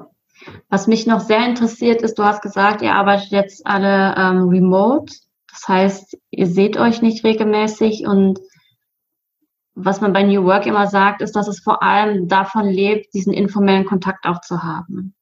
Was 0.68 0.86
mich 0.86 1.06
noch 1.06 1.20
sehr 1.20 1.44
interessiert 1.44 2.02
ist, 2.02 2.18
du 2.18 2.24
hast 2.24 2.42
gesagt, 2.42 2.82
ihr 2.82 2.94
arbeitet 2.94 3.30
jetzt 3.30 3.66
alle 3.66 4.14
ähm, 4.16 4.48
remote. 4.48 5.12
Das 5.50 5.68
heißt, 5.68 6.18
ihr 6.30 6.46
seht 6.46 6.76
euch 6.76 7.02
nicht 7.02 7.24
regelmäßig 7.24 8.06
und 8.06 8.38
was 9.74 10.00
man 10.00 10.12
bei 10.12 10.22
New 10.22 10.44
Work 10.44 10.66
immer 10.66 10.86
sagt, 10.86 11.20
ist, 11.20 11.36
dass 11.36 11.48
es 11.48 11.60
vor 11.60 11.82
allem 11.82 12.28
davon 12.28 12.66
lebt, 12.66 13.12
diesen 13.12 13.34
informellen 13.34 13.84
Kontakt 13.84 14.24
auch 14.24 14.40
zu 14.40 14.62
haben. 14.62 15.14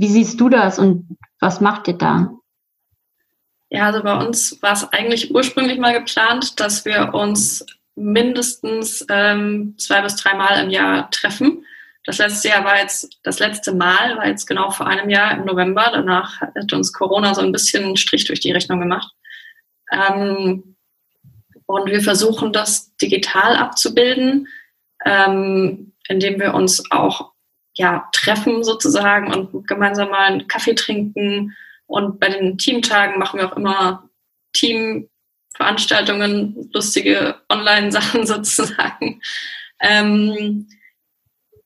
Wie 0.00 0.06
siehst 0.06 0.40
du 0.40 0.48
das 0.48 0.78
und 0.78 1.18
was 1.40 1.60
macht 1.60 1.88
ihr 1.88 1.98
da? 1.98 2.30
Ja, 3.68 3.86
also 3.86 4.00
bei 4.04 4.16
uns 4.24 4.62
war 4.62 4.72
es 4.72 4.84
eigentlich 4.92 5.34
ursprünglich 5.34 5.78
mal 5.80 5.92
geplant, 5.92 6.60
dass 6.60 6.84
wir 6.84 7.14
uns 7.14 7.66
mindestens 7.96 9.04
ähm, 9.10 9.74
zwei 9.76 10.00
bis 10.02 10.14
dreimal 10.14 10.62
im 10.62 10.70
Jahr 10.70 11.10
treffen. 11.10 11.64
Das 12.04 12.18
letzte 12.18 12.46
Jahr 12.46 12.64
war 12.64 12.78
jetzt, 12.78 13.18
das 13.24 13.40
letzte 13.40 13.74
Mal 13.74 14.16
war 14.16 14.28
jetzt 14.28 14.46
genau 14.46 14.70
vor 14.70 14.86
einem 14.86 15.10
Jahr 15.10 15.32
im 15.32 15.44
November. 15.44 15.90
Danach 15.92 16.40
hat 16.42 16.72
uns 16.72 16.92
Corona 16.92 17.34
so 17.34 17.40
ein 17.40 17.50
bisschen 17.50 17.84
einen 17.84 17.96
Strich 17.96 18.24
durch 18.24 18.38
die 18.38 18.52
Rechnung 18.52 18.78
gemacht. 18.78 19.12
Ähm, 19.90 20.76
und 21.66 21.86
wir 21.90 22.02
versuchen 22.02 22.52
das 22.52 22.94
digital 22.98 23.56
abzubilden, 23.56 24.46
ähm, 25.04 25.92
indem 26.08 26.38
wir 26.38 26.54
uns 26.54 26.88
auch 26.92 27.32
ja, 27.78 28.08
treffen 28.12 28.62
sozusagen 28.64 29.32
und 29.32 29.68
gemeinsam 29.68 30.10
mal 30.10 30.26
einen 30.26 30.48
Kaffee 30.48 30.74
trinken. 30.74 31.56
Und 31.86 32.18
bei 32.18 32.28
den 32.28 32.58
Teamtagen 32.58 33.18
machen 33.18 33.38
wir 33.38 33.50
auch 33.50 33.56
immer 33.56 34.10
Teamveranstaltungen, 34.52 36.68
lustige 36.74 37.36
Online-Sachen 37.48 38.26
sozusagen. 38.26 39.22
Ähm, 39.80 40.68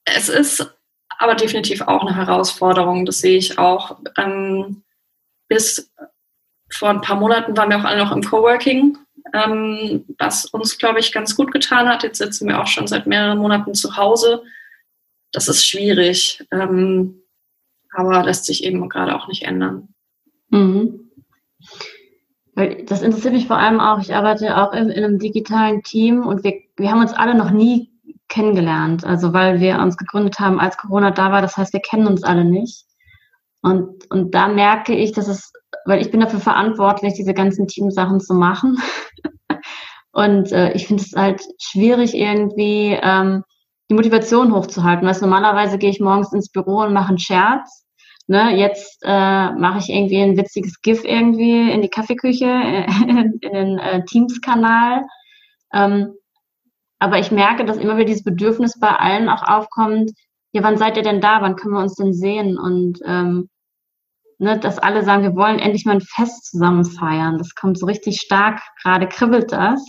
es 0.04 0.28
ist 0.28 0.70
aber 1.18 1.34
definitiv 1.34 1.80
auch 1.80 2.02
eine 2.02 2.14
Herausforderung, 2.14 3.06
das 3.06 3.20
sehe 3.20 3.38
ich 3.38 3.58
auch. 3.58 3.96
Ähm, 4.18 4.82
bis 5.48 5.90
vor 6.70 6.90
ein 6.90 7.00
paar 7.00 7.16
Monaten 7.16 7.56
waren 7.56 7.70
wir 7.70 7.78
auch 7.78 7.84
alle 7.84 8.04
noch 8.04 8.12
im 8.12 8.22
Coworking, 8.22 8.98
ähm, 9.32 10.04
was 10.18 10.44
uns, 10.44 10.76
glaube 10.76 11.00
ich, 11.00 11.12
ganz 11.12 11.34
gut 11.36 11.52
getan 11.52 11.88
hat. 11.88 12.02
Jetzt 12.02 12.18
sitzen 12.18 12.48
wir 12.48 12.60
auch 12.60 12.66
schon 12.66 12.86
seit 12.86 13.06
mehreren 13.06 13.38
Monaten 13.38 13.74
zu 13.74 13.96
Hause 13.96 14.42
das 15.32 15.48
ist 15.48 15.66
schwierig, 15.66 16.44
ähm, 16.52 17.22
aber 17.94 18.22
lässt 18.22 18.44
sich 18.44 18.64
eben 18.64 18.88
gerade 18.88 19.14
auch 19.14 19.28
nicht 19.28 19.42
ändern. 19.42 19.88
Mhm. 20.50 21.10
Das 22.54 23.00
interessiert 23.00 23.32
mich 23.32 23.46
vor 23.46 23.56
allem 23.56 23.80
auch. 23.80 24.00
Ich 24.00 24.14
arbeite 24.14 24.58
auch 24.58 24.72
in, 24.74 24.90
in 24.90 25.04
einem 25.04 25.18
digitalen 25.18 25.82
Team 25.82 26.26
und 26.26 26.44
wir, 26.44 26.60
wir 26.76 26.90
haben 26.90 27.00
uns 27.00 27.14
alle 27.14 27.34
noch 27.34 27.50
nie 27.50 27.90
kennengelernt. 28.28 29.04
Also 29.04 29.32
weil 29.32 29.60
wir 29.60 29.78
uns 29.78 29.96
gegründet 29.96 30.38
haben, 30.38 30.60
als 30.60 30.76
Corona 30.76 31.10
da 31.10 31.32
war. 31.32 31.40
Das 31.40 31.56
heißt, 31.56 31.72
wir 31.72 31.80
kennen 31.80 32.06
uns 32.06 32.22
alle 32.24 32.44
nicht. 32.44 32.84
Und, 33.62 34.10
und 34.10 34.34
da 34.34 34.48
merke 34.48 34.94
ich, 34.94 35.12
dass 35.12 35.28
es, 35.28 35.52
weil 35.86 36.02
ich 36.02 36.10
bin 36.10 36.20
dafür 36.20 36.40
verantwortlich, 36.40 37.14
diese 37.14 37.32
ganzen 37.32 37.68
Teamsachen 37.68 38.20
zu 38.20 38.34
machen. 38.34 38.78
und 40.12 40.52
äh, 40.52 40.72
ich 40.72 40.86
finde 40.86 41.02
es 41.02 41.12
halt 41.14 41.42
schwierig 41.58 42.14
irgendwie, 42.14 42.98
ähm, 43.00 43.44
die 43.92 43.96
Motivation 43.96 44.54
hochzuhalten. 44.54 45.06
Weil 45.06 45.20
normalerweise 45.20 45.78
gehe 45.78 45.90
ich 45.90 46.00
morgens 46.00 46.32
ins 46.32 46.50
Büro 46.50 46.82
und 46.82 46.92
mache 46.92 47.10
einen 47.10 47.18
Scherz. 47.18 47.86
Ne, 48.28 48.56
jetzt 48.56 49.02
äh, 49.04 49.50
mache 49.52 49.78
ich 49.80 49.90
irgendwie 49.90 50.22
ein 50.22 50.36
witziges 50.36 50.80
GIF 50.80 51.04
irgendwie 51.04 51.70
in 51.70 51.82
die 51.82 51.88
Kaffeeküche, 51.88 52.46
in, 53.08 53.38
in 53.40 53.52
den 53.52 53.78
äh, 53.78 54.04
Teams-Kanal. 54.04 55.02
Ähm, 55.74 56.14
aber 57.00 57.18
ich 57.18 57.32
merke, 57.32 57.64
dass 57.64 57.78
immer 57.78 57.96
wieder 57.96 58.06
dieses 58.06 58.22
Bedürfnis 58.22 58.78
bei 58.78 58.88
allen 58.88 59.28
auch 59.28 59.42
aufkommt, 59.42 60.12
ja, 60.52 60.62
wann 60.62 60.78
seid 60.78 60.96
ihr 60.96 61.02
denn 61.02 61.20
da? 61.20 61.42
Wann 61.42 61.56
können 61.56 61.74
wir 61.74 61.80
uns 61.80 61.96
denn 61.96 62.12
sehen? 62.12 62.58
Und 62.58 63.00
ähm, 63.04 63.48
ne, 64.38 64.58
dass 64.58 64.78
alle 64.78 65.02
sagen, 65.02 65.24
wir 65.24 65.34
wollen 65.34 65.58
endlich 65.58 65.84
mal 65.84 65.96
ein 65.96 66.00
Fest 66.00 66.46
zusammen 66.46 66.84
feiern. 66.84 67.38
Das 67.38 67.54
kommt 67.54 67.78
so 67.78 67.86
richtig 67.86 68.20
stark, 68.20 68.60
gerade 68.82 69.08
kribbelt 69.08 69.50
das. 69.50 69.84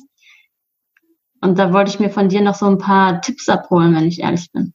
Und 1.44 1.60
da 1.60 1.74
wollte 1.74 1.92
ich 1.92 2.00
mir 2.00 2.10
von 2.10 2.30
dir 2.30 2.40
noch 2.40 2.56
so 2.56 2.66
ein 2.68 2.78
paar 2.78 3.20
Tipps 3.20 3.50
abholen, 3.50 3.94
wenn 3.94 4.08
ich 4.08 4.22
ehrlich 4.22 4.50
bin. 4.54 4.74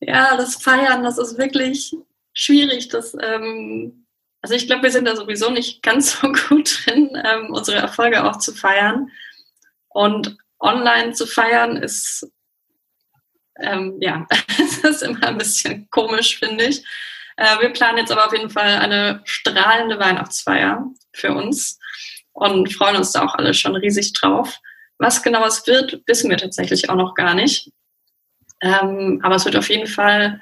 Ja, 0.00 0.36
das 0.36 0.62
Feiern, 0.62 1.02
das 1.02 1.18
ist 1.18 1.38
wirklich 1.38 1.92
schwierig. 2.32 2.88
Das, 2.88 3.16
ähm, 3.20 4.06
also 4.42 4.54
ich 4.54 4.68
glaube, 4.68 4.84
wir 4.84 4.92
sind 4.92 5.08
da 5.08 5.16
sowieso 5.16 5.50
nicht 5.50 5.82
ganz 5.82 6.20
so 6.20 6.30
gut 6.48 6.86
drin, 6.86 7.20
ähm, 7.24 7.52
unsere 7.52 7.78
Erfolge 7.78 8.22
auch 8.22 8.38
zu 8.38 8.54
feiern. 8.54 9.10
Und 9.88 10.36
online 10.60 11.14
zu 11.14 11.26
feiern 11.26 11.76
ist, 11.78 12.30
ähm, 13.58 13.98
ja, 14.00 14.24
es 14.60 14.78
ist 14.78 15.02
immer 15.02 15.24
ein 15.24 15.38
bisschen 15.38 15.90
komisch, 15.90 16.38
finde 16.38 16.66
ich. 16.66 16.84
Äh, 17.36 17.60
wir 17.60 17.70
planen 17.70 17.98
jetzt 17.98 18.12
aber 18.12 18.26
auf 18.26 18.32
jeden 18.32 18.50
Fall 18.50 18.76
eine 18.76 19.20
strahlende 19.24 19.98
Weihnachtsfeier 19.98 20.88
für 21.12 21.34
uns 21.34 21.80
und 22.38 22.72
freuen 22.72 22.96
uns 22.96 23.12
da 23.12 23.24
auch 23.24 23.34
alle 23.34 23.54
schon 23.54 23.76
riesig 23.76 24.12
drauf. 24.12 24.58
Was 24.98 25.22
genau 25.22 25.44
es 25.44 25.66
wird, 25.66 26.00
wissen 26.06 26.30
wir 26.30 26.36
tatsächlich 26.36 26.88
auch 26.90 26.96
noch 26.96 27.14
gar 27.14 27.34
nicht. 27.34 27.70
Ähm, 28.60 29.20
aber 29.22 29.36
es 29.36 29.44
wird 29.44 29.56
auf 29.56 29.68
jeden 29.70 29.86
Fall, 29.86 30.40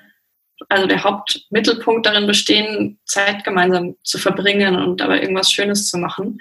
also 0.69 0.87
der 0.87 1.05
Hauptmittelpunkt 1.05 2.07
darin 2.07 2.27
bestehen, 2.27 2.99
Zeit 3.05 3.45
gemeinsam 3.45 3.97
zu 4.03 4.19
verbringen 4.19 4.77
und 4.77 5.01
dabei 5.01 5.21
irgendwas 5.21 5.53
Schönes 5.53 5.89
zu 5.89 5.99
machen. 5.99 6.41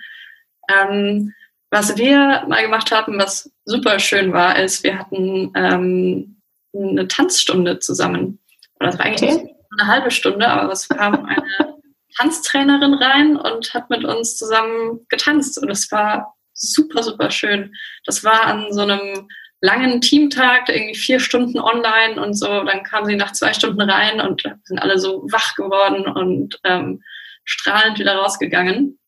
Ähm, 0.70 1.34
was 1.72 1.98
wir 1.98 2.46
mal 2.48 2.62
gemacht 2.62 2.92
haben, 2.92 3.18
was 3.18 3.52
super 3.66 4.00
schön 4.00 4.32
war, 4.32 4.58
ist, 4.58 4.84
wir 4.84 4.98
hatten 4.98 5.52
ähm, 5.56 6.42
eine 6.74 7.08
Tanzstunde 7.08 7.80
zusammen. 7.80 8.40
Oder 8.80 8.92
das 8.92 9.00
war 9.00 9.06
eigentlich 9.06 9.32
okay. 9.32 9.56
eine 9.78 9.88
halbe 9.88 10.12
Stunde, 10.12 10.48
aber 10.48 10.72
es 10.72 10.88
kam 10.88 11.26
eine 11.26 11.75
Tanztrainerin 12.18 12.94
rein 12.94 13.38
und 13.38 13.74
hat 13.74 13.90
mit 13.90 14.06
uns 14.06 14.38
zusammen 14.38 15.06
getanzt. 15.10 15.62
Und 15.62 15.70
es 15.70 15.92
war 15.92 16.36
super, 16.54 17.04
super 17.04 17.32
schön. 17.32 17.74
Das 18.06 18.24
war 18.24 18.46
an 18.46 18.72
so 18.72 18.82
einem 18.82 19.28
langen 19.62 20.02
Teamtag, 20.02 20.70
irgendwie 20.70 20.96
vier 20.96 21.20
Stunden 21.20 21.60
online 21.60 22.22
und 22.22 22.34
so. 22.34 22.64
Dann 22.64 22.84
kam 22.84 23.06
sie 23.06 23.16
nach 23.16 23.34
zwei 23.34 23.54
Stunden 23.54 23.82
rein 23.82 24.22
und 24.22 24.44
sind 24.64 24.80
alle 24.80 25.00
so 25.00 25.24
wach 25.32 25.56
geworden 25.56 26.06
und 26.08 26.60
ähm, 26.64 27.02
strahlend 27.44 28.00
wieder 28.00 28.16
rausgegangen. 28.16 29.00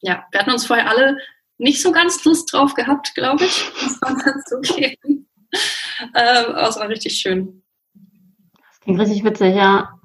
Ja, 0.00 0.24
wir 0.30 0.40
hatten 0.40 0.52
uns 0.52 0.66
vorher 0.66 0.88
alle 0.88 1.18
nicht 1.58 1.80
so 1.80 1.92
ganz 1.92 2.24
Lust 2.24 2.52
drauf 2.52 2.74
gehabt, 2.74 3.14
glaube 3.14 3.44
ich. 3.44 3.70
Das 3.80 4.00
war 4.02 4.22
dann 4.24 4.42
zugeben. 4.46 5.28
Ähm, 6.16 6.46
aber 6.46 6.68
es 6.68 6.76
war 6.76 6.88
richtig 6.88 7.14
schön. 7.14 7.62
Das 7.94 8.80
klingt 8.80 8.98
richtig 8.98 9.22
witzig, 9.22 9.54
ja. 9.54 10.00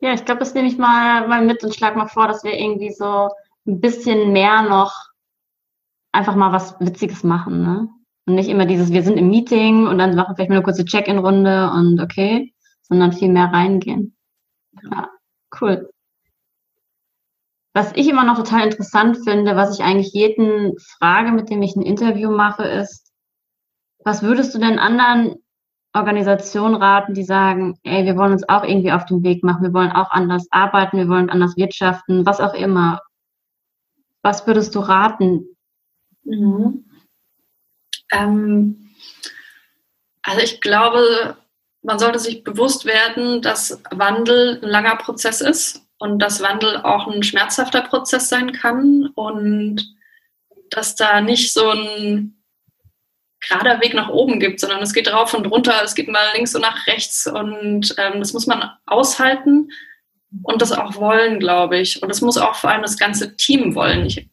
Ja, 0.00 0.12
ich 0.14 0.24
glaube, 0.24 0.40
das 0.40 0.54
nehme 0.54 0.68
ich 0.68 0.78
mal, 0.78 1.26
mal 1.26 1.44
mit 1.44 1.64
und 1.64 1.74
schlage 1.74 1.98
mal 1.98 2.06
vor, 2.06 2.28
dass 2.28 2.44
wir 2.44 2.54
irgendwie 2.54 2.92
so 2.92 3.28
ein 3.66 3.80
bisschen 3.80 4.32
mehr 4.32 4.62
noch 4.62 4.92
einfach 6.12 6.36
mal 6.36 6.52
was 6.52 6.78
Witziges 6.80 7.24
machen, 7.24 7.62
ne? 7.62 7.88
Und 8.26 8.34
nicht 8.34 8.48
immer 8.48 8.66
dieses, 8.66 8.92
wir 8.92 9.02
sind 9.02 9.16
im 9.16 9.30
Meeting 9.30 9.86
und 9.86 9.98
dann 9.98 10.14
machen 10.14 10.30
wir 10.30 10.36
vielleicht 10.36 10.50
mal 10.50 10.56
eine 10.56 10.64
kurze 10.64 10.84
Check-in-Runde 10.84 11.70
und 11.72 12.00
okay, 12.00 12.52
sondern 12.82 13.12
viel 13.12 13.30
mehr 13.30 13.46
reingehen. 13.46 14.16
Ja, 14.82 15.08
cool. 15.60 15.90
Was 17.74 17.92
ich 17.94 18.08
immer 18.08 18.24
noch 18.24 18.36
total 18.36 18.66
interessant 18.66 19.18
finde, 19.24 19.56
was 19.56 19.78
ich 19.78 19.84
eigentlich 19.84 20.12
jeden 20.12 20.78
frage, 20.98 21.32
mit 21.32 21.48
dem 21.48 21.62
ich 21.62 21.74
ein 21.76 21.82
Interview 21.82 22.30
mache, 22.30 22.64
ist, 22.64 23.12
was 24.04 24.22
würdest 24.22 24.54
du 24.54 24.58
denn 24.58 24.78
anderen 24.78 25.36
Organisationen 25.98 26.76
raten, 26.76 27.14
die 27.14 27.24
sagen, 27.24 27.78
ey, 27.82 28.04
wir 28.04 28.16
wollen 28.16 28.32
uns 28.32 28.48
auch 28.48 28.64
irgendwie 28.64 28.92
auf 28.92 29.04
den 29.04 29.22
Weg 29.22 29.44
machen, 29.44 29.62
wir 29.62 29.74
wollen 29.74 29.92
auch 29.92 30.10
anders 30.10 30.46
arbeiten, 30.50 30.96
wir 30.96 31.08
wollen 31.08 31.28
anders 31.28 31.56
wirtschaften, 31.56 32.24
was 32.24 32.40
auch 32.40 32.54
immer. 32.54 33.00
Was 34.22 34.46
würdest 34.46 34.74
du 34.74 34.80
raten? 34.80 35.44
Mhm. 36.24 36.84
Ähm, 38.12 38.90
also 40.22 40.40
ich 40.40 40.60
glaube, 40.60 41.36
man 41.82 41.98
sollte 41.98 42.18
sich 42.18 42.44
bewusst 42.44 42.84
werden, 42.84 43.42
dass 43.42 43.82
Wandel 43.90 44.60
ein 44.62 44.68
langer 44.68 44.96
Prozess 44.96 45.40
ist 45.40 45.86
und 45.98 46.18
dass 46.20 46.42
Wandel 46.42 46.78
auch 46.78 47.06
ein 47.06 47.22
schmerzhafter 47.22 47.82
Prozess 47.82 48.28
sein 48.28 48.52
kann 48.52 49.10
und 49.14 49.94
dass 50.70 50.96
da 50.96 51.20
nicht 51.20 51.52
so 51.52 51.68
ein 51.70 52.37
gerader 53.40 53.80
Weg 53.80 53.94
nach 53.94 54.08
oben 54.08 54.40
gibt, 54.40 54.60
sondern 54.60 54.82
es 54.82 54.92
geht 54.92 55.12
rauf 55.12 55.34
und 55.34 55.46
runter, 55.46 55.80
es 55.84 55.94
geht 55.94 56.08
mal 56.08 56.26
links 56.34 56.54
und 56.54 56.62
nach 56.62 56.86
rechts 56.86 57.26
und 57.26 57.94
ähm, 57.98 58.18
das 58.18 58.32
muss 58.32 58.46
man 58.46 58.70
aushalten 58.86 59.70
und 60.42 60.60
das 60.60 60.72
auch 60.72 60.96
wollen, 60.96 61.38
glaube 61.38 61.78
ich. 61.78 62.02
Und 62.02 62.08
das 62.08 62.20
muss 62.20 62.36
auch 62.36 62.54
vor 62.54 62.70
allem 62.70 62.82
das 62.82 62.98
ganze 62.98 63.36
Team 63.36 63.74
wollen. 63.74 64.06
Ich 64.06 64.28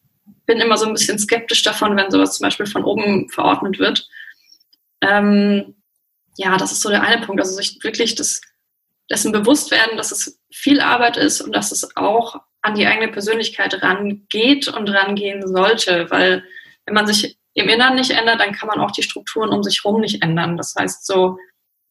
bin 0.46 0.60
immer 0.60 0.78
so 0.78 0.86
ein 0.86 0.94
bisschen 0.94 1.20
skeptisch 1.20 1.64
davon, 1.64 1.96
wenn 1.96 2.12
sowas 2.12 2.38
zum 2.38 2.46
Beispiel 2.46 2.66
von 2.66 2.84
oben 2.84 3.30
verordnet 3.30 3.80
wird. 3.80 4.08
Ähm, 5.02 5.76
ja, 6.38 6.58
das 6.58 6.72
ist 6.72 6.82
so 6.82 6.90
der 6.90 7.04
eine 7.04 7.26
Punkt. 7.26 7.42
Also 7.42 7.56
sich 7.56 7.80
wirklich 7.84 8.16
das, 8.16 8.42
dessen 9.10 9.32
bewusst 9.32 9.72
werden, 9.72 9.98
dass 9.98 10.12
es 10.12 10.40
viel 10.52 10.82
Arbeit 10.82 11.18
ist 11.18 11.42
und 11.42 11.56
dass 11.56 11.72
es 11.72 11.96
auch 11.96 12.42
an 12.62 12.76
die 12.76 12.88
eigene 12.88 13.12
Persönlichkeit 13.12 13.82
rangeht 13.82 14.68
und 14.68 14.90
rangehen 14.90 15.48
sollte, 15.48 16.10
weil 16.10 16.44
wenn 16.86 16.96
man 16.96 17.08
sich 17.08 17.38
im 17.56 17.70
Inneren 17.70 17.96
nicht 17.96 18.12
ändert, 18.12 18.40
dann 18.40 18.54
kann 18.54 18.68
man 18.68 18.80
auch 18.80 18.92
die 18.92 19.04
Strukturen 19.04 19.50
um 19.50 19.64
sich 19.64 19.84
herum 19.84 20.02
nicht 20.02 20.22
ändern. 20.22 20.58
Das 20.58 20.76
heißt, 20.78 21.06
so 21.06 21.38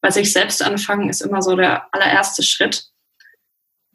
bei 0.01 0.11
sich 0.11 0.33
selbst 0.33 0.63
anfangen 0.63 1.09
ist 1.09 1.23
immer 1.23 1.41
so 1.41 1.57
der 1.57 1.93
allererste 1.93 2.43
Schritt. 2.43 2.85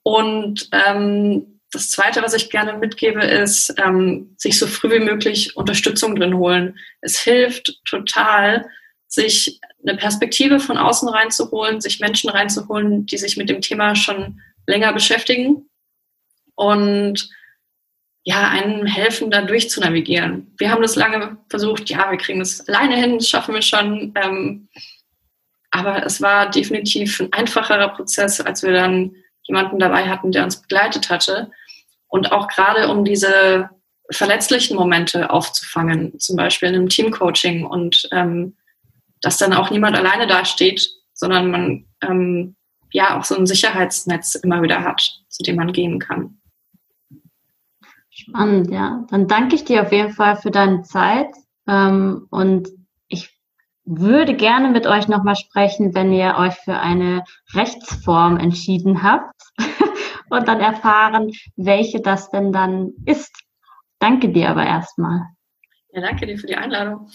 Und 0.04 0.68
ähm, 0.72 1.62
das 1.72 1.92
Zweite, 1.92 2.24
was 2.24 2.34
ich 2.34 2.50
gerne 2.50 2.74
mitgebe, 2.74 3.24
ist, 3.24 3.76
ähm, 3.78 4.34
sich 4.38 4.58
so 4.58 4.66
früh 4.66 4.90
wie 4.90 5.06
möglich 5.06 5.56
Unterstützung 5.56 6.16
drin 6.16 6.36
holen. 6.36 6.80
Es 7.02 7.20
hilft 7.20 7.80
total, 7.86 8.68
sich 9.08 9.60
eine 9.86 9.96
Perspektive 9.98 10.60
von 10.60 10.78
außen 10.78 11.08
reinzuholen, 11.08 11.82
sich 11.82 12.00
Menschen 12.00 12.32
reinzuholen, 12.32 13.06
die 13.06 13.18
sich 13.18 13.38
mit 13.38 13.50
dem 13.50 13.62
Thema 13.62 13.96
schon 13.96 14.42
länger 14.66 14.92
beschäftigen. 14.94 15.70
Und 16.56 17.30
ja, 18.30 18.48
einem 18.48 18.86
helfen, 18.86 19.32
da 19.32 19.42
durchzunavigieren. 19.42 20.54
Wir 20.60 20.70
haben 20.70 20.84
das 20.84 20.96
lange 20.96 21.38
versucht, 21.50 21.90
ja, 21.90 22.12
wir 22.12 22.18
kriegen 22.20 22.38
das 22.38 22.68
alleine 22.68 22.96
hin, 22.96 23.18
das 23.18 23.28
schaffen 23.28 23.56
wir 23.56 23.64
schon. 23.64 24.14
Ähm, 24.22 24.70
aber 25.72 26.06
es 26.06 26.22
war 26.22 26.48
definitiv 26.48 27.20
ein 27.20 27.34
einfacherer 27.34 27.90
Prozess, 27.90 28.40
als 28.40 28.62
wir 28.62 28.72
dann 28.72 29.16
jemanden 29.48 29.80
dabei 29.80 30.08
hatten, 30.08 30.32
der 30.32 30.44
uns 30.44 30.62
begleitet 30.62 31.10
hatte. 31.10 31.50
Und 32.08 32.32
auch 32.32 32.48
gerade 32.50 32.90
um 32.90 33.04
diese 33.04 33.72
verletzlichen 34.12 34.78
Momente 34.78 35.32
aufzufangen, 35.32 36.20
zum 36.20 36.36
Beispiel 36.36 36.70
in 36.70 36.76
einem 36.76 36.90
Teamcoaching 36.90 37.66
und 37.66 38.08
ähm, 38.12 38.56
dass 39.22 39.40
dann 39.40 39.54
auch 39.54 39.72
niemand 39.72 39.98
alleine 39.98 40.28
dasteht, 40.28 40.88
sondern 41.16 41.50
man 41.50 41.86
ähm, 42.04 42.56
ja 42.92 43.18
auch 43.18 43.24
so 43.24 43.36
ein 43.36 43.48
Sicherheitsnetz 43.48 44.36
immer 44.36 44.62
wieder 44.62 44.84
hat, 44.84 45.02
zu 45.30 45.42
dem 45.42 45.56
man 45.56 45.74
gehen 45.74 45.98
kann. 45.98 46.39
Spannend, 48.20 48.70
ja. 48.70 49.06
Dann 49.10 49.28
danke 49.28 49.56
ich 49.56 49.64
dir 49.64 49.84
auf 49.84 49.92
jeden 49.94 50.12
Fall 50.12 50.36
für 50.36 50.52
deine 50.52 50.82
Zeit. 50.82 51.30
Ähm, 51.68 52.28
und 52.30 52.68
ich 53.08 53.34
würde 53.86 54.36
gerne 54.36 54.70
mit 54.70 54.88
euch 54.88 55.08
nochmal 55.08 55.38
sprechen, 55.38 55.96
wenn 55.96 56.12
ihr 56.12 56.36
euch 56.38 56.54
für 56.56 56.78
eine 56.78 57.24
Rechtsform 57.54 58.38
entschieden 58.38 59.04
habt 59.04 59.42
und 60.30 60.48
dann 60.50 60.60
erfahren, 60.60 61.32
welche 61.56 62.02
das 62.02 62.30
denn 62.30 62.52
dann 62.52 62.92
ist. 63.06 63.32
Danke 64.00 64.30
dir 64.30 64.50
aber 64.50 64.66
erstmal. 64.66 65.22
Ja, 65.94 66.02
danke 66.02 66.26
dir 66.26 66.38
für 66.38 66.48
die 66.48 66.56
Einladung. 66.56 67.10